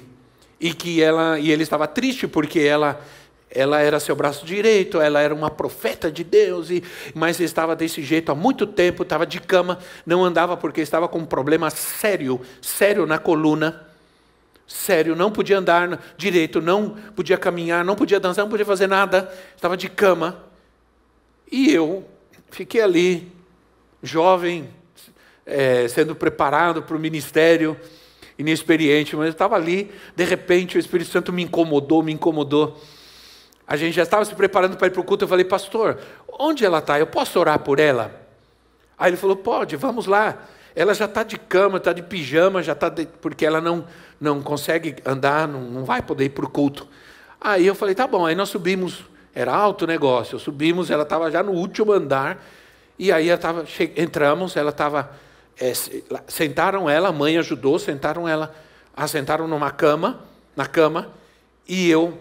e 0.61 0.72
que 0.72 1.02
ela 1.02 1.38
e 1.38 1.50
ele 1.50 1.62
estava 1.62 1.88
triste 1.88 2.28
porque 2.28 2.61
ela 2.61 3.00
ela 3.55 3.81
era 3.81 4.00
seu 4.00 4.16
braço 4.16 4.46
direito, 4.46 4.98
ela 4.98 5.20
era 5.20 5.35
uma 5.35 5.50
profeta 5.50 6.11
de 6.11 6.24
Deus, 6.24 6.70
e, 6.70 6.83
mas 7.14 7.38
estava 7.38 7.76
desse 7.76 8.02
jeito 8.02 8.33
há 8.33 8.35
muito 8.35 8.66
tempo, 8.66 9.02
estava 9.02 9.26
de 9.26 9.40
cama, 9.40 9.78
não 10.07 10.24
andava 10.24 10.57
porque 10.57 10.81
estava 10.81 11.07
com 11.07 11.18
um 11.18 11.26
problema 11.26 11.68
sério, 11.68 12.40
sério 12.62 13.07
na 13.07 13.18
coluna. 13.18 13.88
Sério, 14.66 15.14
não 15.14 15.31
podia 15.31 15.59
andar 15.59 16.02
direito, 16.16 16.62
não 16.62 16.96
podia 17.14 17.37
caminhar, 17.37 17.85
não 17.85 17.94
podia 17.94 18.18
dançar, 18.18 18.42
não 18.42 18.50
podia 18.50 18.64
fazer 18.64 18.87
nada, 18.87 19.31
estava 19.55 19.76
de 19.76 19.87
cama. 19.87 20.42
E 21.50 21.70
eu 21.70 22.09
fiquei 22.50 22.81
ali, 22.81 23.31
jovem, 24.02 24.70
é, 25.44 25.87
sendo 25.88 26.14
preparado 26.14 26.83
para 26.83 26.96
o 26.96 26.98
ministério, 26.98 27.76
inexperiente, 28.38 29.14
mas 29.16 29.26
eu 29.26 29.32
estava 29.32 29.56
ali, 29.56 29.90
de 30.16 30.24
repente 30.24 30.76
o 30.76 30.80
Espírito 30.80 31.10
Santo 31.10 31.32
me 31.32 31.42
incomodou, 31.42 32.02
me 32.02 32.12
incomodou. 32.12 32.80
A 33.66 33.76
gente 33.76 33.94
já 33.94 34.02
estava 34.02 34.24
se 34.24 34.34
preparando 34.34 34.76
para 34.76 34.88
ir 34.88 34.90
para 34.90 35.00
o 35.00 35.04
culto. 35.04 35.24
Eu 35.24 35.28
falei, 35.28 35.44
pastor, 35.44 35.98
onde 36.38 36.64
ela 36.64 36.78
está? 36.78 36.98
Eu 36.98 37.06
posso 37.06 37.38
orar 37.38 37.58
por 37.60 37.78
ela? 37.78 38.20
Aí 38.98 39.10
ele 39.10 39.16
falou, 39.16 39.36
pode, 39.36 39.76
vamos 39.76 40.06
lá. 40.06 40.46
Ela 40.74 40.94
já 40.94 41.04
está 41.04 41.22
de 41.22 41.38
cama, 41.38 41.78
está 41.78 41.92
de 41.92 42.02
pijama, 42.02 42.62
já 42.62 42.72
está 42.72 42.88
de... 42.88 43.06
porque 43.06 43.44
ela 43.44 43.60
não, 43.60 43.84
não 44.20 44.42
consegue 44.42 44.96
andar, 45.04 45.46
não, 45.46 45.60
não 45.62 45.84
vai 45.84 46.02
poder 46.02 46.24
ir 46.24 46.30
para 46.30 46.44
o 46.44 46.48
culto. 46.48 46.86
Aí 47.40 47.66
eu 47.66 47.74
falei, 47.74 47.94
tá 47.94 48.06
bom. 48.06 48.24
Aí 48.26 48.34
nós 48.34 48.48
subimos, 48.48 49.04
era 49.34 49.54
alto 49.54 49.84
o 49.84 49.86
negócio. 49.86 50.38
Subimos, 50.38 50.90
ela 50.90 51.02
estava 51.02 51.30
já 51.30 51.42
no 51.42 51.52
último 51.52 51.92
andar. 51.92 52.44
E 52.98 53.10
aí 53.10 53.28
ela 53.28 53.38
tava, 53.38 53.64
che... 53.66 53.92
entramos, 53.96 54.56
ela 54.56 54.70
estava. 54.70 55.10
É, 55.58 55.72
sentaram 56.26 56.88
ela, 56.88 57.08
a 57.08 57.12
mãe 57.12 57.36
ajudou, 57.38 57.78
sentaram 57.78 58.28
ela, 58.28 58.54
assentaram 58.96 59.46
numa 59.46 59.70
cama, 59.70 60.24
na 60.56 60.66
cama, 60.66 61.12
e 61.68 61.88
eu 61.88 62.18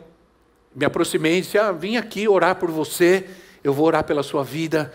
me 0.76 0.86
aproximei 0.86 1.38
e 1.38 1.41
disse: 1.41 1.58
ah, 1.58 1.72
vim 1.72 1.98
aqui 1.98 2.28
orar 2.28 2.56
por 2.56 2.70
você, 2.70 3.28
eu 3.63 3.74
vou 3.74 3.86
orar 3.86 4.04
pela 4.04 4.24
sua 4.24 4.44
vida. 4.44 4.94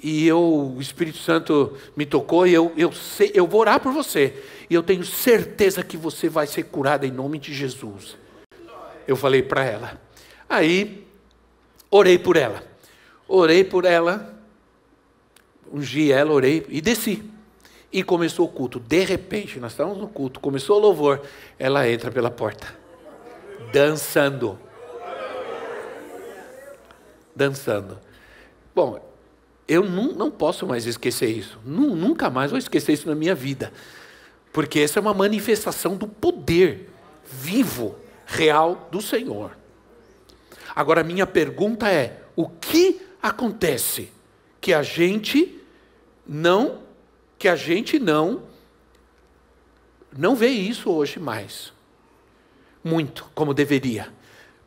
E 0.00 0.28
eu, 0.28 0.74
o 0.76 0.80
Espírito 0.80 1.18
Santo 1.18 1.76
me 1.96 2.06
tocou 2.06 2.46
e 2.46 2.54
eu, 2.54 2.72
eu, 2.76 2.92
sei, 2.92 3.32
eu 3.34 3.48
vou 3.48 3.60
orar 3.60 3.80
por 3.80 3.92
você. 3.92 4.42
E 4.70 4.74
eu 4.74 4.82
tenho 4.82 5.04
certeza 5.04 5.82
que 5.82 5.96
você 5.96 6.28
vai 6.28 6.46
ser 6.46 6.64
curada 6.64 7.04
em 7.04 7.10
nome 7.10 7.36
de 7.38 7.52
Jesus. 7.52 8.16
Eu 9.08 9.16
falei 9.16 9.42
para 9.42 9.64
ela. 9.64 10.00
Aí, 10.48 11.04
orei 11.90 12.16
por 12.16 12.36
ela. 12.36 12.62
Orei 13.26 13.62
por 13.62 13.84
ela, 13.84 14.34
ungi 15.70 16.10
ela, 16.10 16.32
orei 16.32 16.64
e 16.68 16.80
desci. 16.80 17.22
E 17.90 18.02
começou 18.02 18.46
o 18.46 18.48
culto. 18.48 18.78
De 18.78 19.04
repente, 19.04 19.58
nós 19.58 19.72
estávamos 19.72 19.98
no 19.98 20.08
culto, 20.08 20.40
começou 20.40 20.76
o 20.76 20.80
louvor. 20.80 21.22
Ela 21.58 21.88
entra 21.88 22.10
pela 22.10 22.30
porta, 22.30 22.74
dançando 23.72 24.58
dançando. 27.38 27.98
Bom, 28.74 29.00
eu 29.66 29.84
não, 29.84 30.12
não 30.12 30.30
posso 30.30 30.66
mais 30.66 30.84
esquecer 30.84 31.30
isso. 31.30 31.58
Nunca 31.64 32.28
mais 32.28 32.50
vou 32.50 32.58
esquecer 32.58 32.92
isso 32.92 33.08
na 33.08 33.14
minha 33.14 33.34
vida. 33.34 33.72
Porque 34.52 34.80
essa 34.80 34.98
é 34.98 35.00
uma 35.00 35.14
manifestação 35.14 35.96
do 35.96 36.08
poder 36.08 36.90
vivo, 37.24 37.94
real 38.26 38.88
do 38.90 39.00
Senhor. 39.00 39.56
Agora, 40.74 41.04
minha 41.04 41.26
pergunta 41.26 41.88
é: 41.88 42.22
o 42.34 42.48
que 42.48 43.00
acontece 43.22 44.10
que 44.60 44.72
a 44.72 44.82
gente 44.82 45.60
não, 46.26 46.80
que 47.38 47.48
a 47.48 47.54
gente 47.54 47.98
não, 47.98 48.42
não 50.16 50.34
vê 50.34 50.48
isso 50.48 50.90
hoje 50.90 51.20
mais? 51.20 51.72
Muito, 52.82 53.30
como 53.34 53.54
deveria. 53.54 54.12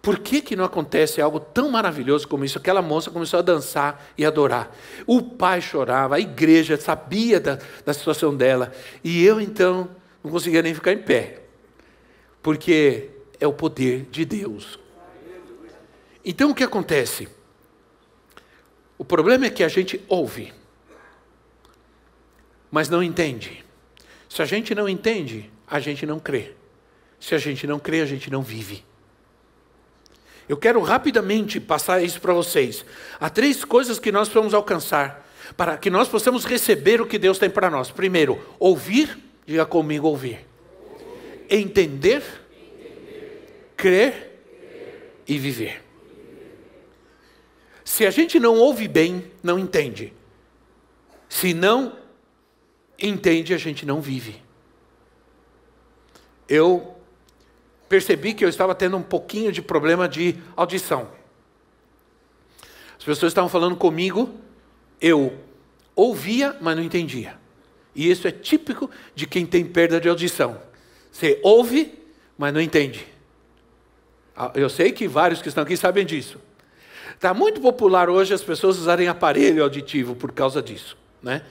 Por 0.01 0.17
que, 0.17 0.41
que 0.41 0.55
não 0.55 0.65
acontece 0.65 1.21
algo 1.21 1.39
tão 1.39 1.69
maravilhoso 1.69 2.27
como 2.27 2.43
isso? 2.43 2.57
Aquela 2.57 2.81
moça 2.81 3.12
começou 3.12 3.38
a 3.38 3.43
dançar 3.43 4.03
e 4.17 4.25
adorar. 4.25 4.75
O 5.05 5.21
pai 5.21 5.62
chorava, 5.62 6.15
a 6.15 6.19
igreja 6.19 6.75
sabia 6.75 7.39
da, 7.39 7.60
da 7.86 7.93
situação 7.93 8.36
dela. 8.36 8.71
E 9.03 9.23
eu 9.23 9.39
então 9.39 9.89
não 10.23 10.31
conseguia 10.31 10.63
nem 10.63 10.73
ficar 10.73 10.93
em 10.93 10.97
pé. 10.97 11.43
Porque 12.41 13.12
é 13.39 13.45
o 13.45 13.53
poder 13.53 14.07
de 14.10 14.25
Deus. 14.25 14.79
Então 16.25 16.49
o 16.49 16.55
que 16.55 16.63
acontece? 16.63 17.27
O 18.97 19.05
problema 19.05 19.45
é 19.45 19.49
que 19.49 19.63
a 19.63 19.67
gente 19.67 20.03
ouve, 20.07 20.53
mas 22.71 22.88
não 22.88 23.03
entende. 23.03 23.63
Se 24.29 24.41
a 24.41 24.45
gente 24.45 24.73
não 24.73 24.88
entende, 24.88 25.51
a 25.67 25.79
gente 25.79 26.05
não 26.05 26.19
crê. 26.19 26.53
Se 27.19 27.36
a 27.36 27.38
gente 27.38 27.67
não 27.67 27.77
crê, 27.77 28.01
a 28.01 28.05
gente 28.05 28.31
não 28.31 28.41
vive. 28.41 28.84
Eu 30.47 30.57
quero 30.57 30.81
rapidamente 30.81 31.60
passar 31.60 32.01
isso 32.01 32.19
para 32.19 32.34
vocês. 32.34 32.84
Há 33.19 33.29
três 33.29 33.63
coisas 33.63 33.99
que 33.99 34.12
nós 34.12 34.27
precisamos 34.27 34.53
alcançar 34.53 35.27
para 35.55 35.77
que 35.77 35.89
nós 35.89 36.07
possamos 36.07 36.45
receber 36.45 37.01
o 37.01 37.05
que 37.05 37.19
Deus 37.19 37.38
tem 37.38 37.49
para 37.49 37.69
nós. 37.69 37.91
Primeiro, 37.91 38.41
ouvir, 38.57 39.17
diga 39.45 39.65
comigo, 39.65 40.07
ouvir. 40.07 40.47
Entender, 41.49 42.23
crer 43.75 44.43
e 45.27 45.38
viver. 45.38 45.84
Se 47.84 48.05
a 48.05 48.10
gente 48.10 48.39
não 48.39 48.55
ouve 48.55 48.88
bem, 48.88 49.29
não 49.43 49.60
entende. 49.60 50.13
Se 51.27 51.53
não 51.53 52.00
entende, 53.01 53.53
a 53.53 53.57
gente 53.57 53.85
não 53.85 54.01
vive. 54.01 54.41
Eu 56.47 56.95
percebi 57.87 58.33
que 58.33 58.43
eu 58.43 58.49
estava 58.49 58.73
tendo 58.75 58.97
um 58.97 59.01
pouquinho 59.01 59.51
de 59.51 59.61
problema 59.61 60.07
de 60.07 60.35
audição. 60.55 61.09
As 62.97 63.03
pessoas 63.03 63.31
estavam 63.31 63.49
falando 63.49 63.75
comigo, 63.75 64.33
eu 64.99 65.37
ouvia, 65.95 66.55
mas 66.61 66.75
não 66.75 66.83
entendia. 66.83 67.39
E 67.95 68.09
isso 68.09 68.27
é 68.27 68.31
típico 68.31 68.89
de 69.13 69.25
quem 69.25 69.45
tem 69.45 69.65
perda 69.65 69.99
de 69.99 70.07
audição. 70.07 70.61
Você 71.11 71.39
ouve, 71.43 71.99
mas 72.37 72.53
não 72.53 72.61
entende. 72.61 73.05
Ah, 74.35 74.51
eu 74.55 74.69
sei 74.69 74.91
que 74.91 75.07
vários 75.07 75.41
que 75.41 75.49
estão 75.49 75.63
aqui 75.63 75.75
sabem 75.75 76.05
disso. 76.05 76.39
Está 77.13 77.33
muito 77.33 77.59
popular 77.59 78.09
hoje 78.09 78.33
as 78.33 78.43
pessoas 78.43 78.77
usarem 78.77 79.07
aparelho 79.07 79.61
auditivo 79.61 80.15
por 80.15 80.31
causa 80.31 80.61
disso. 80.61 80.97
Né? 81.21 81.43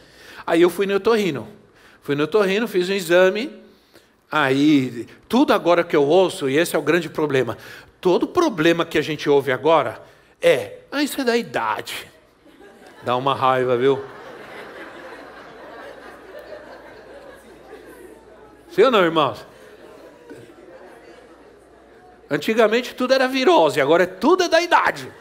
Aí 0.47 0.63
eu 0.63 0.71
fui 0.71 0.87
no 0.87 0.95
otorrino. 0.95 1.49
Fui 2.03 2.15
no 2.15 2.25
otorrino, 2.25 2.67
fiz 2.67 2.89
um 2.89 2.95
exame, 2.95 3.61
Aí, 4.31 5.09
tudo 5.29 5.53
agora 5.53 5.83
que 5.83 5.97
eu 5.97 6.07
ouço, 6.07 6.49
e 6.49 6.57
esse 6.57 6.77
é 6.77 6.79
o 6.79 6.83
grande 6.83 7.09
problema, 7.09 7.59
todo 8.01 8.29
problema 8.29 8.85
que 8.85 8.97
a 8.97 9.03
gente 9.03 9.29
ouve 9.29 9.51
agora 9.51 10.01
é, 10.41 10.79
ah, 10.93 11.03
isso 11.03 11.21
é 11.21 11.25
da 11.25 11.37
idade. 11.37 12.07
Dá 13.03 13.17
uma 13.17 13.35
raiva, 13.35 13.77
viu? 13.77 14.03
Sim 18.71 18.85
ou 18.85 18.91
não, 18.91 19.03
irmãos? 19.03 19.45
Antigamente 22.31 22.95
tudo 22.95 23.13
era 23.13 23.27
virose, 23.27 23.81
agora 23.81 24.05
é 24.05 24.07
tudo 24.07 24.45
é 24.45 24.49
da 24.49 24.63
idade. 24.63 25.13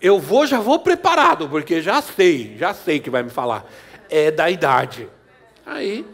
Eu 0.00 0.18
vou, 0.18 0.46
já 0.46 0.60
vou 0.60 0.78
preparado, 0.78 1.48
porque 1.48 1.82
já 1.82 2.00
sei, 2.00 2.56
já 2.56 2.72
sei 2.72 3.00
que 3.00 3.10
vai 3.10 3.22
me 3.22 3.30
falar. 3.30 3.68
É 4.08 4.30
da 4.30 4.50
idade. 4.50 5.08
Aí 5.66 6.06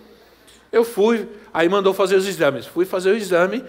eu 0.72 0.84
fui, 0.84 1.28
aí 1.52 1.68
mandou 1.68 1.94
fazer 1.94 2.16
os 2.16 2.26
exames. 2.26 2.66
Fui 2.66 2.84
fazer 2.84 3.12
o 3.12 3.16
exame, 3.16 3.64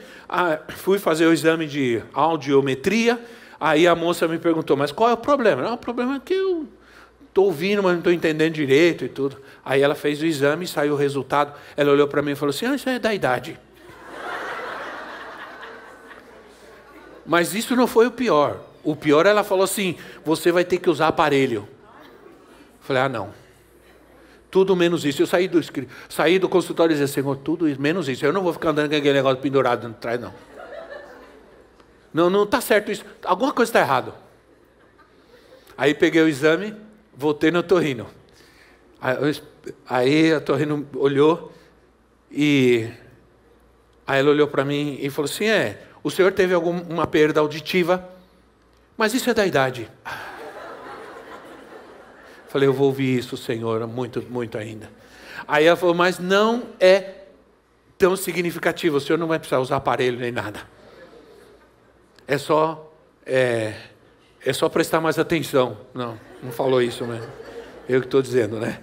fui 0.70 0.98
fazer 0.98 1.28
o 1.28 1.34
exame 1.34 1.68
de 1.68 2.02
audiometria. 2.14 3.20
Aí 3.60 3.88
a 3.88 3.96
moça 3.96 4.28
me 4.28 4.40
perguntou, 4.40 4.76
mas 4.76 4.92
qual 4.92 5.10
é 5.10 5.14
o 5.14 5.18
problema? 5.18 5.62
Não, 5.62 5.74
o 5.74 5.78
problema 5.78 6.16
é 6.16 6.20
que 6.24 6.34
eu 6.34 6.68
estou 7.28 7.46
ouvindo, 7.46 7.84
mas 7.84 7.92
não 7.92 8.00
estou 8.00 8.14
entendendo 8.14 8.54
direito 8.54 9.06
e 9.06 9.10
tudo. 9.10 9.40
Aí 9.64 9.82
ela 9.82 9.94
fez 9.94 10.22
o 10.22 10.26
exame, 10.26 10.66
saiu 10.66 10.94
o 10.94 10.98
resultado. 10.98 11.54
Ela 11.76 11.92
olhou 11.92 12.08
para 12.08 12.22
mim 12.22 12.32
e 12.32 12.36
falou 12.36 12.50
assim: 12.50 12.66
ah, 12.66 12.76
isso 12.76 12.90
é 12.90 12.98
da 12.98 13.14
idade. 13.14 13.60
Mas 17.26 17.54
isso 17.54 17.76
não 17.76 17.86
foi 17.86 18.08
o 18.08 18.12
pior. 18.12 18.62
O 18.86 18.96
pior, 18.96 19.26
ela 19.26 19.44
falou 19.44 19.66
assim: 19.66 19.98
você 20.24 20.50
vai 20.52 20.64
ter 20.64 20.78
que 20.78 20.90
usar 20.90 21.10
aparelho. 21.10 21.68
Falei: 22.80 23.02
ah, 23.02 23.10
não 23.10 23.46
tudo 24.56 24.74
menos 24.74 25.04
isso. 25.04 25.22
Eu 25.22 25.28
saí 25.28 25.50
do, 25.50 25.60
saí 26.08 26.40
do 26.40 26.48
consultório 26.48 26.96
e 26.96 26.98
disse, 26.98 27.16
Senhor, 27.16 27.36
tudo 27.36 27.66
menos 27.78 28.08
isso. 28.08 28.26
Eu 28.26 28.32
não 28.32 28.42
vou 28.42 28.54
ficar 28.54 28.70
andando 28.70 28.90
com 28.90 28.96
aquele 28.96 29.16
negócio 29.16 29.42
pendurado 29.42 29.86
atrás, 29.86 30.18
não. 30.18 30.34
Não, 32.14 32.30
não 32.30 32.44
está 32.44 32.62
certo 32.62 32.90
isso. 32.90 33.04
Alguma 33.26 33.52
coisa 33.52 33.68
está 33.70 33.82
errado. 33.82 34.14
Aí 35.78 35.94
peguei 35.94 36.22
o 36.22 36.30
exame, 36.30 36.74
voltei 37.14 37.52
no 37.52 37.62
torrino. 37.62 38.08
Aí, 39.02 39.42
aí 39.90 40.34
a 40.34 40.40
torrino 40.40 40.88
olhou 40.96 41.52
e 42.32 42.90
aí 44.08 44.20
ela 44.20 44.30
olhou 44.30 44.48
para 44.48 44.64
mim 44.64 44.98
e 45.02 45.10
falou 45.10 45.30
assim: 45.30 45.50
é, 45.50 45.82
o 46.02 46.10
senhor 46.10 46.32
teve 46.32 46.54
alguma 46.54 47.06
perda 47.06 47.42
auditiva, 47.42 48.08
mas 48.98 49.14
isso 49.14 49.30
é 49.30 49.34
da 49.34 49.46
idade. 49.46 49.90
Falei, 52.48 52.68
eu 52.68 52.74
vou 52.74 52.88
ouvir 52.88 53.18
isso, 53.18 53.36
Senhor, 53.36 53.86
muito, 53.88 54.22
muito 54.30 54.58
ainda. 54.58 54.90
Aí 55.48 55.66
ela 55.66 55.76
falou, 55.76 55.94
mas 55.94 56.20
não 56.20 56.64
é 56.80 57.26
tão 57.98 58.16
significativo, 58.16 58.98
o 58.98 59.02
senhor 59.02 59.18
não 59.18 59.28
vai 59.28 59.40
precisar 59.40 59.60
usar 59.60 59.78
aparelho 59.78 60.20
nem 60.20 60.32
nada. 60.32 60.62
É 62.28 62.38
só 62.38 62.92
é, 63.26 63.74
é 64.46 64.54
só 64.54 64.70
prestar 64.70 65.02
mais 65.02 65.18
atenção. 65.18 65.78
Não, 65.94 66.20
não 66.42 66.52
falou 66.52 66.82
isso 66.82 67.06
mesmo. 67.06 67.28
Eu 67.90 68.00
que 68.00 68.08
estou 68.08 68.22
dizendo, 68.22 68.60
né? 68.60 68.80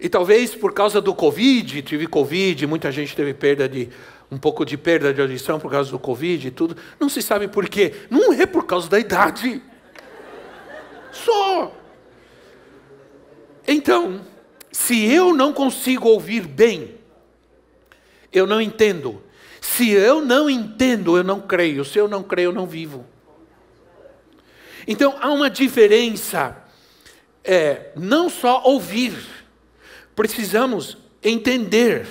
E 0.00 0.08
talvez 0.08 0.54
por 0.54 0.72
causa 0.72 1.00
do 1.00 1.14
Covid, 1.14 1.82
tive 1.82 2.06
Covid, 2.06 2.66
muita 2.66 2.90
gente 2.90 3.14
teve 3.14 3.34
perda 3.34 3.68
de 3.68 3.88
um 4.30 4.38
pouco 4.38 4.64
de 4.64 4.76
perda 4.76 5.12
de 5.12 5.20
audição 5.20 5.58
por 5.58 5.70
causa 5.70 5.90
do 5.90 5.98
Covid 5.98 6.48
e 6.48 6.50
tudo. 6.50 6.76
Não 6.98 7.08
se 7.08 7.20
sabe 7.20 7.48
por 7.48 7.68
quê. 7.68 7.94
Não 8.08 8.32
é 8.32 8.46
por 8.46 8.64
causa 8.66 8.88
da 8.88 8.98
idade. 8.98 9.60
Só. 11.12 11.74
Então, 13.66 14.24
se 14.70 15.04
eu 15.04 15.34
não 15.34 15.52
consigo 15.52 16.08
ouvir 16.08 16.46
bem, 16.46 16.96
eu 18.32 18.46
não 18.46 18.60
entendo. 18.60 19.22
Se 19.60 19.90
eu 19.90 20.24
não 20.24 20.48
entendo, 20.48 21.16
eu 21.16 21.24
não 21.24 21.40
creio. 21.40 21.84
Se 21.84 21.98
eu 21.98 22.08
não 22.08 22.22
creio, 22.22 22.48
eu 22.48 22.52
não 22.52 22.66
vivo. 22.66 23.04
Então 24.86 25.16
há 25.20 25.30
uma 25.30 25.50
diferença, 25.50 26.56
é, 27.44 27.90
não 27.96 28.28
só 28.28 28.62
ouvir, 28.64 29.14
precisamos 30.16 30.96
entender, 31.22 32.06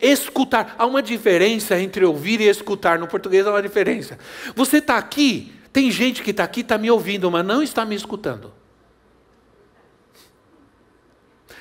escutar. 0.00 0.74
Há 0.78 0.86
uma 0.86 1.02
diferença 1.02 1.78
entre 1.78 2.04
ouvir 2.04 2.40
e 2.40 2.48
escutar. 2.48 2.98
No 2.98 3.06
português 3.06 3.46
há 3.46 3.50
uma 3.50 3.62
diferença. 3.62 4.18
Você 4.54 4.78
está 4.78 4.96
aqui, 4.96 5.52
tem 5.72 5.90
gente 5.90 6.22
que 6.22 6.30
está 6.30 6.44
aqui, 6.44 6.60
está 6.60 6.78
me 6.78 6.90
ouvindo, 6.90 7.30
mas 7.30 7.44
não 7.44 7.62
está 7.62 7.84
me 7.84 7.94
escutando. 7.94 8.52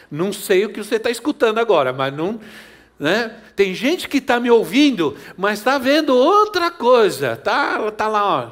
Não 0.10 0.32
sei 0.32 0.66
o 0.66 0.70
que 0.70 0.84
você 0.84 0.98
está 0.98 1.10
escutando 1.10 1.58
agora, 1.58 1.92
mas 1.92 2.14
não. 2.14 2.40
Né? 3.00 3.36
Tem 3.56 3.74
gente 3.74 4.08
que 4.08 4.20
está 4.20 4.40
me 4.40 4.52
ouvindo, 4.52 5.18
mas 5.36 5.60
está 5.60 5.78
vendo 5.78 6.16
outra 6.16 6.70
coisa. 6.70 7.36
Tá, 7.36 7.92
tá 7.92 8.08
lá, 8.08 8.52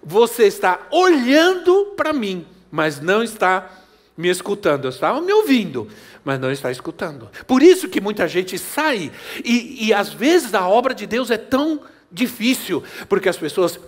Você 0.00 0.44
está 0.44 0.86
olhando 0.90 1.94
para 1.96 2.12
mim, 2.12 2.46
mas 2.70 3.00
não 3.00 3.22
está 3.22 3.83
me 4.16 4.28
escutando. 4.28 4.84
Eu 4.84 4.90
estava 4.90 5.20
me 5.20 5.32
ouvindo, 5.32 5.88
mas 6.24 6.40
não 6.40 6.50
está 6.50 6.70
escutando. 6.70 7.30
Por 7.46 7.62
isso 7.62 7.88
que 7.88 8.00
muita 8.00 8.28
gente 8.28 8.58
sai, 8.58 9.10
e, 9.44 9.86
e 9.86 9.94
às 9.94 10.12
vezes 10.12 10.54
a 10.54 10.66
obra 10.68 10.94
de 10.94 11.06
Deus 11.06 11.30
é 11.30 11.38
tão 11.38 11.80
difícil, 12.10 12.82
porque 13.08 13.28
as 13.28 13.36
pessoas 13.36 13.78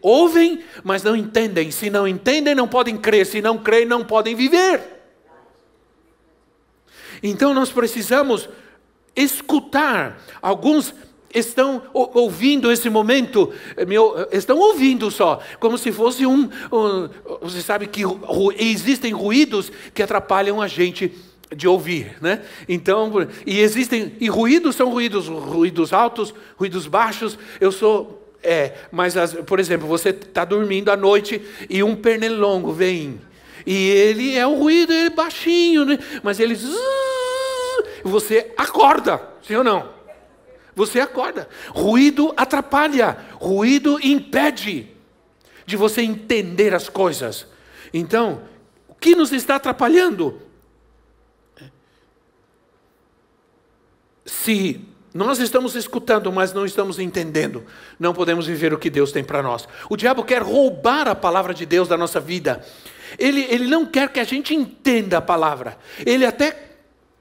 ouvem, 0.00 0.64
mas 0.84 1.02
não 1.02 1.16
entendem. 1.16 1.70
Se 1.70 1.90
não 1.90 2.06
entendem, 2.06 2.54
não 2.54 2.68
podem 2.68 2.96
crer. 2.96 3.26
Se 3.26 3.42
não 3.42 3.58
creem, 3.58 3.86
não 3.86 4.04
podem 4.04 4.34
viver. 4.34 4.80
Então 7.22 7.52
nós 7.52 7.70
precisamos 7.70 8.48
escutar. 9.14 10.22
Alguns 10.40 10.94
estão 11.32 11.82
ouvindo 11.92 12.70
esse 12.70 12.88
momento, 12.88 13.52
estão 14.32 14.58
ouvindo 14.58 15.10
só, 15.10 15.40
como 15.60 15.76
se 15.76 15.92
fosse 15.92 16.26
um. 16.26 16.48
um 16.72 17.08
você 17.40 17.60
sabe 17.60 17.86
que 17.86 18.02
existem 18.58 19.12
ruídos 19.12 19.70
que 19.94 20.02
atrapalham 20.02 20.60
a 20.60 20.68
gente 20.68 21.12
de 21.54 21.68
ouvir, 21.68 22.16
né? 22.20 22.42
Então, 22.68 23.12
e 23.46 23.60
existem 23.60 24.14
e 24.20 24.28
ruídos 24.28 24.76
são 24.76 24.90
ruídos, 24.90 25.28
ruídos 25.28 25.92
altos, 25.92 26.34
ruídos 26.56 26.86
baixos. 26.86 27.38
Eu 27.60 27.70
sou 27.70 28.22
é, 28.42 28.74
mas 28.92 29.16
as, 29.16 29.34
por 29.34 29.58
exemplo, 29.58 29.88
você 29.88 30.10
está 30.10 30.44
dormindo 30.44 30.90
à 30.90 30.96
noite 30.96 31.40
e 31.68 31.82
um 31.82 31.96
pernilongo 31.96 32.72
vem 32.72 33.20
e 33.66 33.90
ele 33.90 34.36
é 34.36 34.46
um 34.46 34.54
ruído 34.54 34.92
ele 34.92 35.06
é 35.06 35.10
baixinho, 35.10 35.84
né? 35.84 35.98
Mas 36.22 36.38
ele 36.38 36.56
você 38.04 38.52
acorda, 38.56 39.20
sim 39.42 39.56
ou 39.56 39.64
não? 39.64 39.95
Você 40.76 41.00
acorda. 41.00 41.48
Ruído 41.70 42.34
atrapalha, 42.36 43.16
ruído 43.32 43.98
impede 44.06 44.94
de 45.64 45.74
você 45.74 46.02
entender 46.02 46.74
as 46.74 46.90
coisas. 46.90 47.46
Então, 47.94 48.42
o 48.86 48.94
que 48.94 49.16
nos 49.16 49.32
está 49.32 49.56
atrapalhando? 49.56 50.42
Se 54.26 54.84
nós 55.14 55.38
estamos 55.38 55.74
escutando, 55.74 56.30
mas 56.30 56.52
não 56.52 56.66
estamos 56.66 56.98
entendendo, 56.98 57.64
não 57.98 58.12
podemos 58.12 58.46
viver 58.46 58.74
o 58.74 58.78
que 58.78 58.90
Deus 58.90 59.10
tem 59.10 59.24
para 59.24 59.42
nós. 59.42 59.66
O 59.88 59.96
diabo 59.96 60.22
quer 60.24 60.42
roubar 60.42 61.08
a 61.08 61.14
palavra 61.14 61.54
de 61.54 61.64
Deus 61.64 61.88
da 61.88 61.96
nossa 61.96 62.20
vida. 62.20 62.62
Ele, 63.18 63.46
ele 63.48 63.66
não 63.66 63.86
quer 63.86 64.12
que 64.12 64.20
a 64.20 64.24
gente 64.24 64.54
entenda 64.54 65.16
a 65.18 65.22
palavra. 65.22 65.78
Ele 66.04 66.26
até 66.26 66.65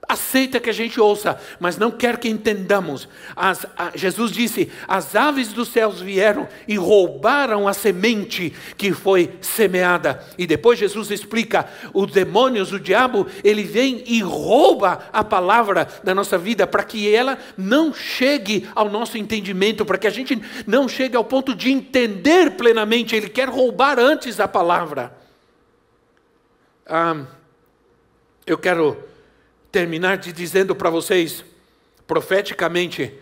aceita 0.07 0.59
que 0.59 0.69
a 0.69 0.73
gente 0.73 0.99
ouça, 0.99 1.39
mas 1.59 1.77
não 1.77 1.91
quer 1.91 2.17
que 2.17 2.29
entendamos. 2.29 3.07
As, 3.35 3.65
a, 3.77 3.91
Jesus 3.95 4.31
disse: 4.31 4.71
as 4.87 5.15
aves 5.15 5.51
dos 5.53 5.69
céus 5.69 5.99
vieram 5.99 6.47
e 6.67 6.77
roubaram 6.77 7.67
a 7.67 7.73
semente 7.73 8.53
que 8.77 8.91
foi 8.93 9.33
semeada. 9.41 10.23
E 10.37 10.47
depois 10.47 10.79
Jesus 10.79 11.11
explica: 11.11 11.67
os 11.93 12.11
demônios, 12.11 12.71
o 12.71 12.79
diabo, 12.79 13.27
ele 13.43 13.63
vem 13.63 14.03
e 14.05 14.21
rouba 14.21 15.09
a 15.11 15.23
palavra 15.23 15.87
da 16.03 16.13
nossa 16.13 16.37
vida 16.37 16.67
para 16.67 16.83
que 16.83 17.13
ela 17.13 17.37
não 17.57 17.93
chegue 17.93 18.67
ao 18.75 18.89
nosso 18.89 19.17
entendimento, 19.17 19.85
para 19.85 19.97
que 19.97 20.07
a 20.07 20.11
gente 20.11 20.41
não 20.65 20.87
chegue 20.87 21.15
ao 21.15 21.23
ponto 21.23 21.55
de 21.55 21.71
entender 21.71 22.51
plenamente. 22.51 23.15
Ele 23.15 23.29
quer 23.29 23.49
roubar 23.49 23.99
antes 23.99 24.39
a 24.39 24.47
palavra. 24.47 25.15
Ah, 26.87 27.25
eu 28.45 28.57
quero 28.59 29.14
terminar 29.75 30.17
de 30.17 30.31
dizendo 30.31 30.73
para 30.73 30.89
vocês, 30.89 31.43
profeticamente, 32.07 33.13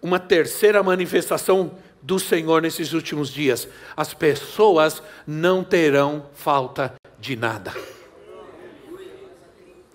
uma 0.00 0.20
terceira 0.20 0.84
manifestação 0.84 1.76
do 2.00 2.16
Senhor 2.20 2.62
nesses 2.62 2.92
últimos 2.92 3.28
dias. 3.28 3.66
As 3.96 4.14
pessoas 4.14 5.02
não 5.26 5.64
terão 5.64 6.30
falta 6.32 6.94
de 7.18 7.34
nada. 7.34 7.74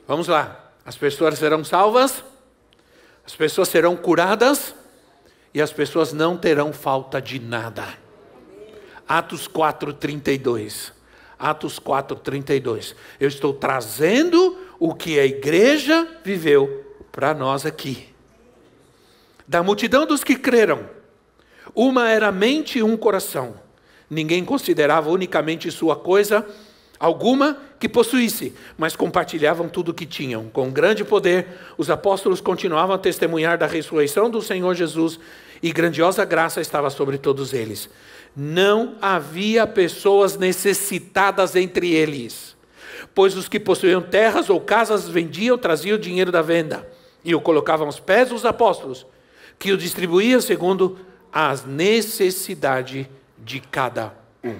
Vamos 0.05 0.27
lá. 0.27 0.73
As 0.83 0.97
pessoas 0.97 1.39
serão 1.39 1.63
salvas, 1.63 2.21
as 3.25 3.37
pessoas 3.37 3.69
serão 3.69 3.95
curadas 3.95 4.75
e 5.53 5.61
as 5.61 5.71
pessoas 5.71 6.11
não 6.11 6.35
terão 6.35 6.73
falta 6.73 7.21
de 7.21 7.39
nada. 7.39 7.87
Atos 9.07 9.47
4:32. 9.47 10.94
Atos 11.49 11.79
4:32. 11.79 12.95
Eu 13.19 13.27
estou 13.27 13.53
trazendo 13.53 14.57
o 14.79 14.95
que 14.95 15.19
a 15.19 15.25
igreja 15.25 16.07
viveu 16.23 16.83
para 17.11 17.33
nós 17.33 17.65
aqui. 17.65 18.09
Da 19.47 19.61
multidão 19.61 20.07
dos 20.07 20.23
que 20.23 20.35
creram, 20.35 20.89
uma 21.75 22.09
era 22.09 22.31
mente 22.31 22.79
e 22.79 22.83
um 22.83 22.97
coração. 22.97 23.53
Ninguém 24.09 24.43
considerava 24.43 25.09
unicamente 25.09 25.69
sua 25.69 25.95
coisa 25.95 26.45
alguma 26.99 27.57
que 27.79 27.87
possuísse, 27.87 28.53
mas 28.77 28.95
compartilhavam 28.95 29.69
tudo 29.69 29.89
o 29.89 29.93
que 29.93 30.05
tinham. 30.05 30.49
Com 30.49 30.71
grande 30.71 31.03
poder, 31.03 31.47
os 31.77 31.89
apóstolos 31.89 32.41
continuavam 32.41 32.95
a 32.95 32.99
testemunhar 32.99 33.57
da 33.57 33.67
ressurreição 33.67 34.29
do 34.29 34.41
Senhor 34.41 34.73
Jesus 34.73 35.19
e 35.61 35.71
grandiosa 35.71 36.25
graça 36.25 36.61
estava 36.61 36.89
sobre 36.89 37.17
todos 37.17 37.53
eles. 37.53 37.89
Não 38.35 38.95
havia 39.01 39.65
pessoas 39.65 40.37
necessitadas 40.37 41.55
entre 41.55 41.91
eles 41.93 42.55
pois 43.15 43.35
os 43.37 43.47
que 43.47 43.59
possuíam 43.59 44.01
terras 44.01 44.49
ou 44.49 44.59
casas 44.59 45.07
vendiam, 45.07 45.57
traziam 45.57 45.95
o 45.95 45.99
dinheiro 45.99 46.31
da 46.31 46.41
venda 46.41 46.87
e 47.23 47.33
o 47.33 47.41
colocavam 47.41 47.87
aos 47.87 47.99
pés 47.99 48.29
dos 48.29 48.45
apóstolos, 48.45 49.05
que 49.57 49.71
o 49.71 49.77
distribuíam 49.77 50.41
segundo 50.41 50.99
as 51.31 51.65
necessidades 51.65 53.07
de 53.37 53.59
cada 53.59 54.13
um. 54.43 54.59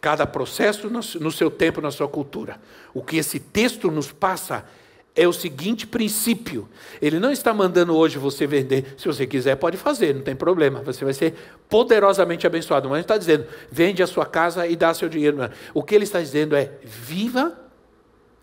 Cada 0.00 0.26
processo 0.26 0.88
no 0.88 1.32
seu 1.32 1.50
tempo, 1.50 1.80
na 1.80 1.90
sua 1.90 2.06
cultura. 2.06 2.60
O 2.94 3.02
que 3.02 3.16
esse 3.16 3.40
texto 3.40 3.90
nos 3.90 4.12
passa 4.12 4.58
é 4.58 4.85
o 5.26 5.32
seguinte 5.32 5.86
princípio. 5.86 6.68
Ele 7.00 7.20
não 7.20 7.30
está 7.30 7.54
mandando 7.54 7.96
hoje 7.96 8.18
você 8.18 8.46
vender. 8.46 8.94
Se 8.98 9.06
você 9.06 9.26
quiser, 9.26 9.54
pode 9.56 9.76
fazer, 9.76 10.14
não 10.14 10.22
tem 10.22 10.34
problema. 10.34 10.82
Você 10.82 11.04
vai 11.04 11.14
ser 11.14 11.34
poderosamente 11.70 12.46
abençoado. 12.46 12.88
Mas 12.88 12.96
ele 12.96 13.04
está 13.04 13.16
dizendo, 13.16 13.46
vende 13.70 14.02
a 14.02 14.06
sua 14.06 14.26
casa 14.26 14.66
e 14.66 14.74
dá 14.74 14.92
seu 14.92 15.08
dinheiro. 15.08 15.38
O 15.72 15.82
que 15.82 15.94
ele 15.94 16.04
está 16.04 16.20
dizendo 16.20 16.56
é, 16.56 16.72
viva 16.82 17.56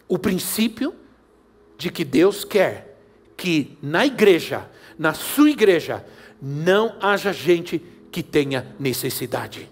o 0.07 0.17
princípio 0.17 0.95
de 1.78 1.91
que 1.91 2.03
Deus 2.03 2.45
quer 2.45 2.97
que 3.36 3.78
na 3.82 4.05
igreja, 4.05 4.69
na 4.97 5.13
sua 5.13 5.49
igreja, 5.49 6.05
não 6.41 6.95
haja 7.01 7.34
gente 7.34 7.82
que 8.11 8.24
tenha 8.24 8.74
necessidade. 8.80 9.69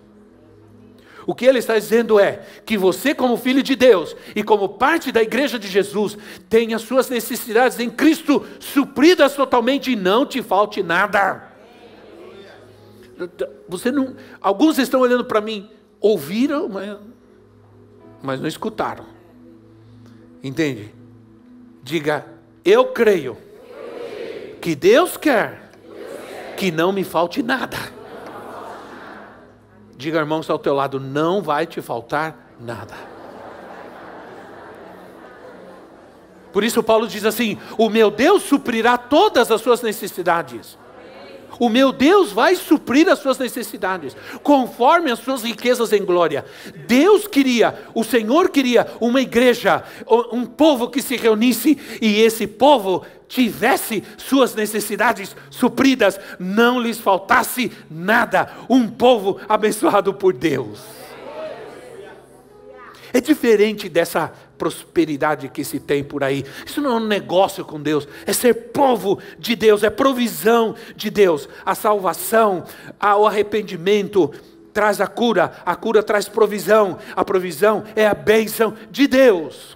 O 1.26 1.36
que 1.36 1.46
ele 1.46 1.60
está 1.60 1.78
dizendo 1.78 2.20
é 2.20 2.42
que 2.66 2.78
você, 2.78 3.14
como 3.14 3.38
filho 3.38 3.62
de 3.62 3.76
Deus 3.76 4.16
e 4.36 4.44
como 4.44 4.70
parte 4.70 5.12
da 5.12 5.22
igreja 5.22 5.60
de 5.60 5.68
Jesus, 5.68 6.18
tenha 6.50 6.80
suas 6.80 7.10
necessidades 7.10 7.80
em 7.80 7.90
Cristo 7.90 8.46
supridas 8.60 9.36
totalmente 9.36 9.92
e 9.92 9.96
não 9.96 10.26
te 10.26 10.42
falte 10.42 10.82
nada. 10.82 11.50
Você 13.70 13.92
não, 13.92 14.16
alguns 14.42 14.78
estão 14.80 15.00
olhando 15.00 15.26
para 15.26 15.42
mim, 15.42 15.70
ouviram, 16.00 16.68
mas, 16.68 16.98
mas 18.22 18.40
não 18.40 18.48
escutaram. 18.48 19.06
Entende? 20.44 20.92
Diga, 21.84 22.26
eu 22.66 22.86
creio 22.86 23.38
que 24.60 24.76
Deus 24.76 25.18
quer 25.18 25.72
que 26.58 26.72
não 26.72 26.92
me 26.92 27.04
falte 27.04 27.42
nada. 27.42 28.01
Diga, 30.02 30.18
irmão, 30.18 30.40
está 30.40 30.52
ao 30.52 30.58
teu 30.58 30.74
lado, 30.74 31.00
não 31.00 31.44
vai 31.44 31.68
te 31.68 31.80
faltar 31.80 32.56
nada. 32.60 32.96
Por 36.52 36.64
isso 36.64 36.82
Paulo 36.82 37.08
diz 37.08 37.24
assim: 37.24 37.60
"O 37.78 37.88
meu 37.88 38.10
Deus 38.10 38.42
suprirá 38.42 38.98
todas 38.98 39.52
as 39.52 39.62
suas 39.62 39.84
necessidades". 39.84 40.76
O 41.62 41.70
meu 41.70 41.92
Deus 41.92 42.32
vai 42.32 42.56
suprir 42.56 43.08
as 43.08 43.20
suas 43.20 43.38
necessidades, 43.38 44.18
conforme 44.42 45.12
as 45.12 45.20
suas 45.20 45.44
riquezas 45.44 45.94
em 45.94 46.04
glória. 46.04 46.44
Deus 46.88 47.28
queria, 47.28 47.78
o 47.94 48.04
Senhor 48.04 48.50
queria 48.50 48.88
uma 49.00 49.22
igreja, 49.22 49.84
um 50.32 50.44
povo 50.44 50.90
que 50.90 51.04
se 51.04 51.16
reunisse 51.16 51.78
e 52.02 52.20
esse 52.20 52.48
povo 52.48 53.06
tivesse 53.28 54.04
suas 54.18 54.56
necessidades 54.56 55.36
supridas, 55.52 56.20
não 56.40 56.82
lhes 56.82 56.98
faltasse 56.98 57.72
nada. 57.92 58.52
Um 58.68 58.88
povo 58.88 59.40
abençoado 59.48 60.16
por 60.16 60.34
Deus. 60.34 60.80
É 63.14 63.22
diferente 63.22 63.88
dessa 63.88 64.34
prosperidade 64.62 65.50
que 65.50 65.64
se 65.64 65.80
tem 65.80 66.04
por 66.04 66.24
aí. 66.24 66.46
Isso 66.64 66.80
não 66.80 66.92
é 66.92 66.96
um 66.98 67.08
negócio 67.08 67.66
com 67.66 67.82
Deus, 67.82 68.08
é 68.28 68.32
ser 68.32 68.54
povo 68.72 69.18
de 69.40 69.56
Deus, 69.56 69.82
é 69.82 69.90
provisão 69.90 70.76
de 70.96 71.10
Deus. 71.10 71.50
A 71.66 71.74
salvação, 71.74 72.64
o 73.02 73.26
arrependimento 73.26 74.32
traz 74.72 75.02
a 75.02 75.08
cura, 75.08 75.52
a 75.66 75.76
cura 75.76 76.04
traz 76.04 76.30
provisão, 76.30 77.00
a 77.16 77.26
provisão 77.26 77.84
é 77.96 78.06
a 78.06 78.14
bênção 78.14 78.76
de 78.92 79.08
Deus. 79.08 79.76